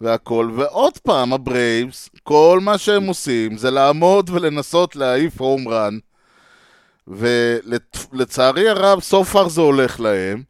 [0.02, 5.98] והכל, ועוד פעם הברייבס, כל מה שהם עושים זה לעמוד ולנסות להעיף home run,
[7.08, 10.44] ולצערי הרב, so far זה הולך להם.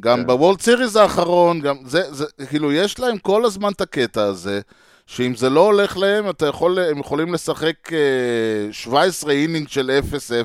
[0.00, 0.26] גם כן.
[0.26, 4.60] ב World Series האחרון, גם זה, זה, כאילו, יש להם כל הזמן את הקטע הזה,
[5.06, 10.00] שאם זה לא הולך להם, אתה יכול, הם יכולים לשחק אה, 17 inning של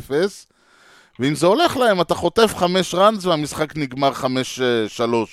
[0.10, 0.12] 0-0,
[1.20, 4.26] ואם זה הולך להם, אתה חוטף 5 ראנס והמשחק נגמר 5-3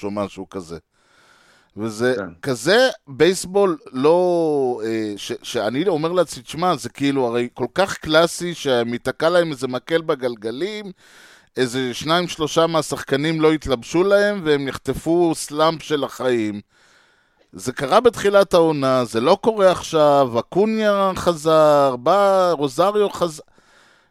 [0.03, 0.79] או משהו כזה.
[1.77, 2.29] וזה כן.
[2.43, 4.81] כזה בייסבול לא...
[4.85, 9.69] אה, ש, שאני אומר לעצמי, תשמע, זה כאילו הרי כל כך קלאסי שמתקע להם איזה
[9.69, 10.93] מקל בגלגלים,
[11.57, 16.61] איזה שניים שלושה מהשחקנים לא יתלבשו להם והם יחטפו סלאמפ של החיים.
[17.57, 23.43] זה קרה בתחילת העונה, זה לא קורה עכשיו, אקוניה חזר, בא רוזריו חזר,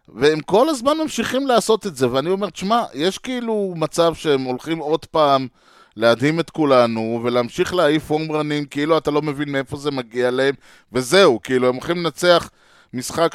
[0.10, 4.78] והם כל הזמן ממשיכים לעשות את זה, ואני אומר, תשמע, יש כאילו מצב שהם הולכים
[4.78, 5.48] עוד פעם
[5.96, 10.56] להדהים את כולנו, ולהמשיך להעיף הומרנים כאילו אתה לא מבין מאיפה זה מגיע להם,
[10.94, 12.50] וזהו, כאילו, הם הולכים לנצח
[12.94, 13.34] משחק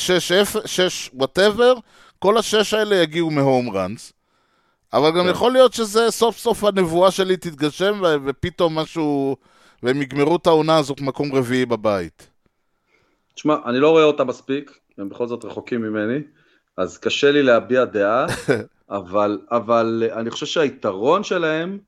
[0.65, 1.75] 6-0, 6 וואטאבר,
[2.19, 4.13] כל השש האלה יגיעו מהום ראנס.
[4.93, 5.31] אבל גם כן.
[5.31, 9.37] יכול להיות שזה סוף סוף הנבואה שלי תתגשם, ופתאום משהו...
[9.83, 12.29] והם יגמרו את העונה הזאת מקום רביעי בבית.
[13.35, 16.19] תשמע, אני לא רואה אותם מספיק, הם בכל זאת רחוקים ממני,
[16.77, 18.27] אז קשה לי להביע דעה,
[18.91, 21.79] אבל, אבל אני חושב שהיתרון שלהם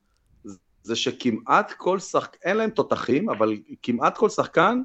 [0.83, 4.81] זה שכמעט כל שחקן, אין להם תותחים, אבל כמעט כל שחקן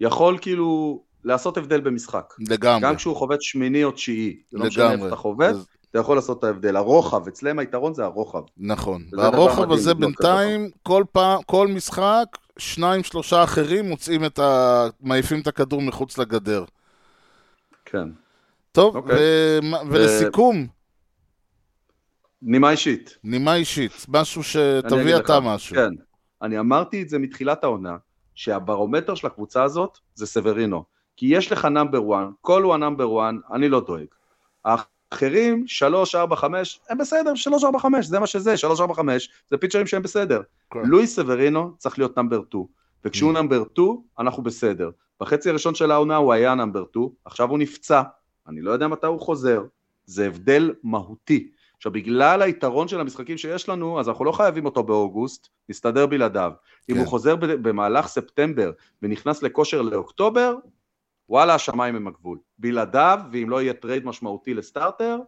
[0.00, 2.34] יכול כאילו לעשות הבדל במשחק.
[2.48, 2.80] לגמרי.
[2.82, 4.96] גם כשהוא חובט שמיני או תשיעי, זה לא משנה לגמרי.
[4.96, 6.76] איפה אתה חובט, אז- אתה יכול לעשות את ההבדל.
[6.76, 8.42] הרוחב, אצלם היתרון זה הרוחב.
[8.56, 9.04] נכון.
[9.12, 12.24] והרוחב הזה בינתיים, כל פעם, כל משחק,
[12.58, 14.84] שניים, שלושה אחרים מוצאים את ה...
[15.00, 16.64] מעיפים את הכדור מחוץ לגדר.
[17.84, 18.08] כן.
[18.72, 19.16] טוב, אוקיי.
[19.62, 20.66] ומה- ולסיכום,
[22.42, 23.18] נימה אישית.
[23.24, 25.24] נימה אישית, משהו שתביא לך.
[25.24, 25.76] אתה משהו.
[25.76, 25.90] כן.
[26.42, 27.96] אני אמרתי את זה מתחילת העונה,
[28.34, 30.84] שהברומטר של הקבוצה הזאת זה סוורינו.
[31.16, 34.06] כי יש לך number 1, קול הוא ה number 1, אני לא דואג.
[35.18, 39.30] האחרים, 3, 4, 5, הם בסדר, 3, 4, 5, זה מה שזה, 3, 4, 5,
[39.50, 40.40] זה פיצ'רים שהם בסדר.
[40.70, 40.80] כן.
[40.84, 42.64] לואי סוורינו צריך להיות number 2,
[43.04, 43.34] וכשהוא אממ.
[43.34, 43.88] number 2,
[44.18, 44.90] אנחנו בסדר.
[45.20, 48.02] בחצי הראשון של העונה הוא היה number 2, עכשיו הוא נפצע,
[48.48, 49.62] אני לא יודע מתי הוא חוזר,
[50.06, 51.50] זה הבדל מהותי.
[51.76, 56.52] עכשיו, בגלל היתרון של המשחקים שיש לנו, אז אנחנו לא חייבים אותו באוגוסט, נסתדר בלעדיו.
[56.90, 57.00] אם כן.
[57.00, 58.70] הוא חוזר במהלך ספטמבר
[59.02, 60.54] ונכנס לכושר לאוקטובר,
[61.28, 62.38] וואלה, השמיים הם הגבול.
[62.58, 65.18] בלעדיו, ואם לא יהיה trade משמעותי ל starter,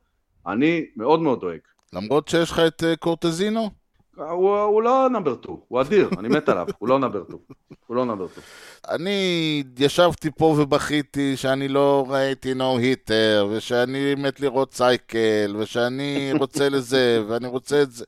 [0.46, 1.58] אני מאוד מאוד דואג.
[1.92, 3.70] למרות שיש לך את אה, קורטז, נו?
[4.16, 7.38] הוא, הוא לא number 2, הוא אדיר, אני מת עליו, הוא לא number 2.
[7.86, 8.46] הוא לא number 2.
[8.88, 17.22] אני ישבתי פה ובכיתי שאני לא ראיתי no-hitter, ושאני מת לראות cycle, ושאני רוצה לזה,
[17.28, 18.04] ואני רוצה את זה.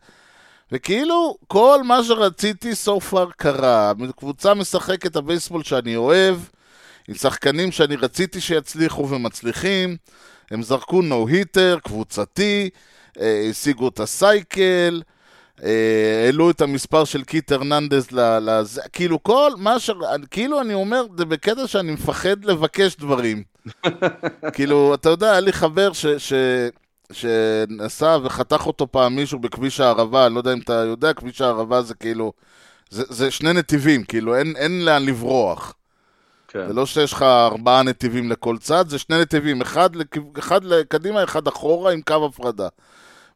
[0.73, 3.93] וכאילו, כל מה שרציתי so far קרה.
[4.17, 6.37] קבוצה משחקת הבייסבול שאני אוהב,
[7.09, 9.97] עם שחקנים שאני רציתי שיצליחו ומצליחים.
[10.51, 12.71] הם זרקו no-hitter, קבוצתי,
[13.21, 15.03] אה, השיגו את ה cycle,
[15.63, 19.91] אה, העלו את המספר של קית' הרננדז לזה, כאילו כל מה ש...
[20.31, 23.43] כאילו אני אומר, זה בקטע שאני מפחד לבקש דברים.
[24.55, 26.07] כאילו, אתה יודע, היה לי חבר ש...
[26.07, 26.33] ש...
[27.13, 31.83] שנסע וחתך אותו פעם מישהו בכביש הערבה, אני לא יודע אם אתה יודע, כביש הערבה
[31.83, 32.33] זה כאילו,
[32.91, 35.75] זה, זה שני נתיבים, כאילו, אין, אין לאן לברוח.
[36.53, 36.67] כן.
[36.69, 41.25] זה לא שיש לך ארבעה נתיבים לכל צד, זה שני נתיבים, אחד, לכ- אחד לקדימה,
[41.25, 42.69] אחד אחורה עם קו הפרדה.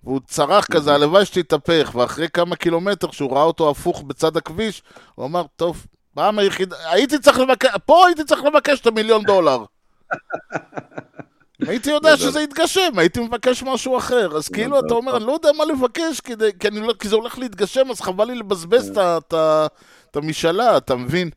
[0.05, 4.83] והוא צרח כזה, הלוואי שתתהפך, ואחרי כמה קילומטר, שהוא ראה אותו הפוך בצד הכביש,
[5.15, 9.65] הוא אמר, טוב, פעם היחידה, הייתי צריך לבקש, פה הייתי צריך לבקש את המיליון דולר.
[11.69, 14.37] הייתי יודע שזה יתגשם, הייתי מבקש משהו אחר.
[14.37, 17.17] אז כאילו, אתה אומר, אני לא יודע מה לבקש, כדי, כי, אני לא, כי זה
[17.17, 19.67] הולך להתגשם, אז חבל לי לבזבז את ה- את ה-
[20.11, 21.31] את המשאלה, אתה מבין?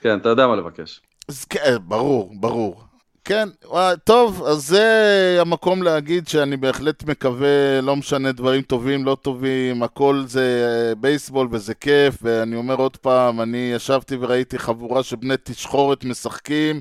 [0.00, 1.00] כן, אתה יודע מה לבקש.
[1.28, 2.86] אז כן, ברור, ברור.
[3.26, 9.16] כן, וואי, טוב, אז זה המקום להגיד שאני בהחלט מקווה, לא משנה דברים טובים, לא
[9.22, 15.02] טובים, הכל זה אה, בייסבול וזה כיף, ואני אומר עוד פעם, אני ישבתי וראיתי חבורה
[15.02, 16.80] של בני תשחורת משחקים,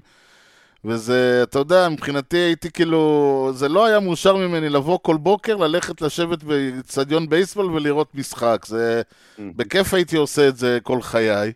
[0.85, 6.01] וזה, אתה יודע, מבחינתי הייתי כאילו, זה לא היה מאושר ממני לבוא כל בוקר, ללכת
[6.01, 9.01] לשבת באצטדיון בייסבול ולראות משחק, זה,
[9.39, 11.51] בכיף הייתי עושה את זה כל חיי.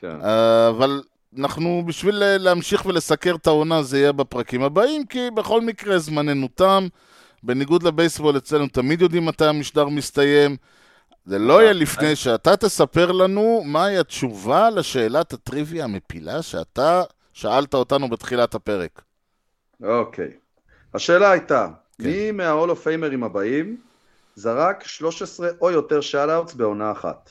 [0.00, 0.20] כן.
[0.24, 1.02] אה, אבל
[1.38, 6.48] אנחנו, בשביל אה, להמשיך ולסקר את העונה, זה יהיה בפרקים הבאים, כי בכל מקרה זמננו
[6.54, 6.86] תם.
[7.42, 10.56] בניגוד לבייסבול, אצלנו תמיד יודעים מתי המשדר מסתיים.
[11.24, 18.10] זה לא יהיה לפני שאתה תספר לנו מהי התשובה לשאלת הטריוויה המפילה שאתה שאלת אותנו
[18.10, 19.02] בתחילת הפרק.
[19.82, 20.30] אוקיי.
[20.94, 21.68] השאלה הייתה,
[21.98, 22.04] כן.
[22.04, 23.76] מי מה Hall of Famerים הבאים
[24.36, 27.30] זרק 13 או יותר shutouts בעונה אחת?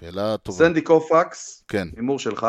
[0.00, 0.58] שאלה טובה.
[0.58, 2.46] סנדי קופקס, כן, הימור שלך.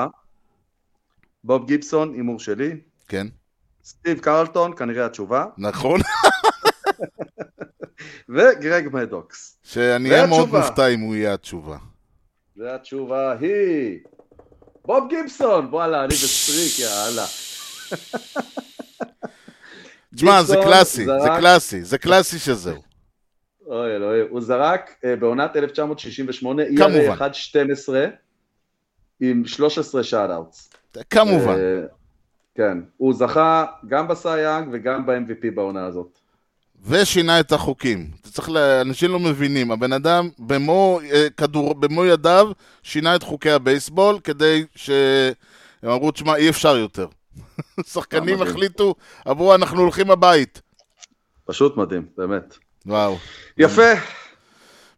[1.44, 2.72] בוב גיבסון, הימור שלי.
[3.08, 3.28] כן,
[3.84, 5.46] סטיב קרלטון, כנראה התשובה.
[5.58, 6.00] נכון.
[8.36, 9.58] וגרג מדוקס.
[9.64, 10.50] שאני אהיה מאוד.
[10.50, 11.78] מופתע אם הוא יהיה התשובה.
[12.58, 14.00] והתשובה היא...
[14.86, 15.66] בוב גיבסון!
[15.66, 17.26] וואלה, אני ב streak, יאללה.
[20.16, 22.89] תשמע, זה קלאסי, זה קלאסי, זה קלאסי שזהו.
[23.70, 24.26] אוי אלוהים.
[24.30, 27.18] הוא זרק אה, בעונת 1968, כמובן.
[27.18, 27.32] ERA
[27.88, 27.94] 1.12
[29.20, 30.70] עם 13 shutouts.
[31.10, 31.54] כמובן.
[31.54, 31.82] אה,
[32.56, 32.78] כן.
[32.98, 36.20] הוא זכה גם בסאי יאנג וגם ב-MVP בעונה הזאת.
[36.86, 38.12] ושינה את החוקים.
[38.24, 38.58] צריך, ל...
[38.58, 42.52] אנשים לא מבינים, הבן אדם במו, אה, כדור, במו ידיו
[42.84, 45.34] שינה את חוקי הבייסבול כדי שהם
[45.84, 47.08] אמרו, תשמע, אי אפשר יותר.
[47.94, 48.42] שחקנים.
[48.42, 48.96] החליטו,
[49.30, 50.62] אמרו, אנחנו הולכים הבית.
[51.46, 52.58] פשוט מדהים, באמת.
[52.90, 53.18] וואו.
[53.58, 53.92] יפה.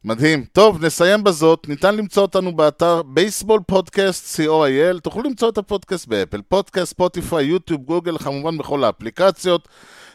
[0.03, 0.45] מדהים.
[0.51, 1.67] טוב, נסיים בזאת.
[1.67, 4.99] ניתן למצוא אותנו באתר בייסבול פודקאסט co.il.
[4.99, 9.67] תוכלו למצוא את הפודקאסט ב Apple Podcast, ספוטיפיי, יוטיוב, גוגל, כמובן בכל האפליקציות.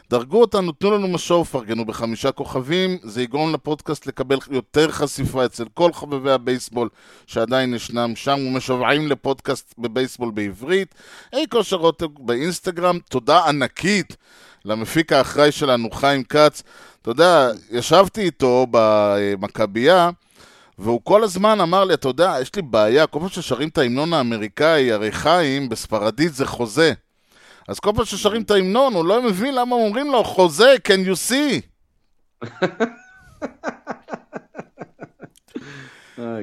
[0.09, 5.65] דרגו אותנו, תנו לנו משוב, פרגנו בחמישה כוכבים, זה יגרום לפודקאסט לקבל יותר חשיפה אצל
[5.73, 6.89] כל חובבי הבייסבול
[7.27, 10.95] שעדיין ישנם שם ומשוועים לפודקאסט בבייסבול בעברית.
[11.31, 14.17] היי כושר רוטב באינסטגרם, תודה ענקית
[14.67, 16.63] למפיק האחראי שלנו, חיים כץ.
[17.01, 20.09] אתה יודע, ישבתי איתו במכבייה,
[20.77, 24.13] והוא כל הזמן אמר לי, אתה יודע, יש לי בעיה, כל פעם ששרים את ההמנון
[24.13, 26.93] האמריקאי, הרי חיים, בספרדית זה חוזה.
[27.67, 31.15] אז כל פעם ששרים את ההמנון, הוא לא מבין למה אומרים לו, חוזה, can you
[31.29, 31.61] see?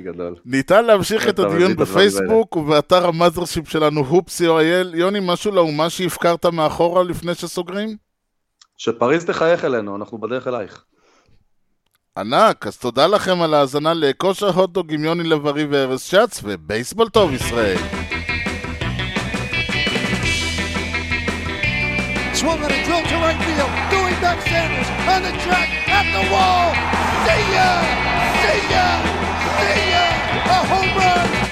[0.05, 0.37] גדול.
[0.45, 4.97] ניתן להמשיך את הדיון בפייסבוק ובאתר המאזרשיפ שלנו, הופ.co.il.
[4.97, 8.04] יוני, משהו לאומה שהפקרת מאחורה לפני שסוגרים?
[8.85, 10.85] שפריז תחייך אלינו, אנחנו בדרך אלייך.
[12.19, 17.33] ענק, אז תודה לכם על ההאזנה לכושר הוטדוג עם יוני לב-ארי וארז שץ, ובייסבול טוב
[17.33, 17.79] ישראל.
[22.35, 23.73] Swung on a drill to right field.
[23.95, 26.69] Doing back Sanders on the track at the wall.
[27.25, 27.71] See ya!
[28.43, 28.89] See ya!
[29.59, 30.05] See ya!
[30.57, 31.44] A home run!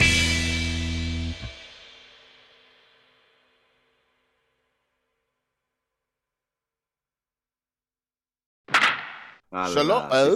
[9.53, 10.29] שלום, אה,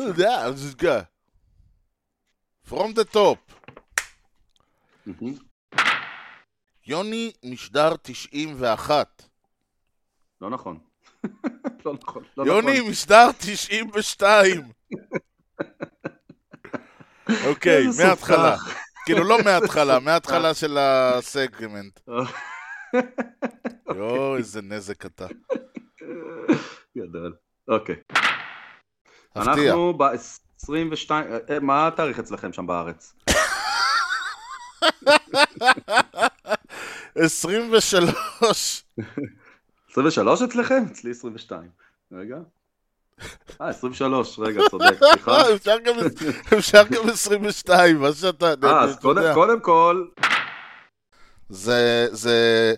[0.84, 1.02] אה.
[2.68, 3.38] From the top.
[6.86, 9.22] יוני משדר 91.
[10.40, 10.78] לא נכון.
[11.84, 12.24] לא נכון.
[12.36, 12.90] לא יוני נכון.
[12.90, 14.72] משדר 92.
[17.48, 18.56] אוקיי, מההתחלה.
[19.04, 22.00] כאילו לא מההתחלה, מההתחלה של הסגמנט.
[23.96, 25.26] יואו, איזה נזק אתה.
[26.96, 27.36] גדול.
[27.68, 27.96] אוקיי.
[29.36, 29.52] הפתיע.
[29.70, 31.10] אנחנו ב-22,
[31.60, 33.14] מה התאריך אצלכם שם בארץ?
[37.14, 38.82] 23.
[39.90, 40.84] 23 אצלכם?
[40.92, 41.68] אצלי 22.
[42.12, 42.36] רגע.
[43.60, 45.54] אה, 23, רגע, צודק, סליחה.
[45.54, 45.94] אפשר גם-
[46.58, 48.46] אפשר גם 22, מה שאתה...
[48.64, 48.96] אה, אז
[49.34, 50.04] קודם- כל,
[51.48, 52.74] זה, זה,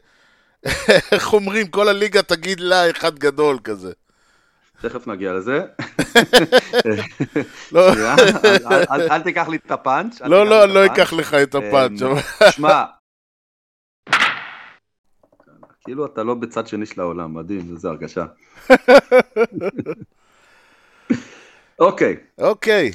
[1.12, 3.92] איך אומרים, כל הליגה תגיד לה אחד גדול כזה.
[4.80, 5.60] תכף נגיע לזה.
[7.72, 7.92] לא,
[8.90, 10.20] אל- תיקח לי את הפאנץ'.
[10.20, 10.98] לא, לא, אני לא הפאנץ'.
[10.98, 12.02] אקח לך את הפאנץ'.
[12.02, 12.20] אמ, אבל-
[12.50, 12.84] שמע,
[15.84, 18.24] כאילו אתה לא בצד שני של העולם, מדהים, איזה הרגשה.
[21.80, 22.90] אוקיי, אוקיי,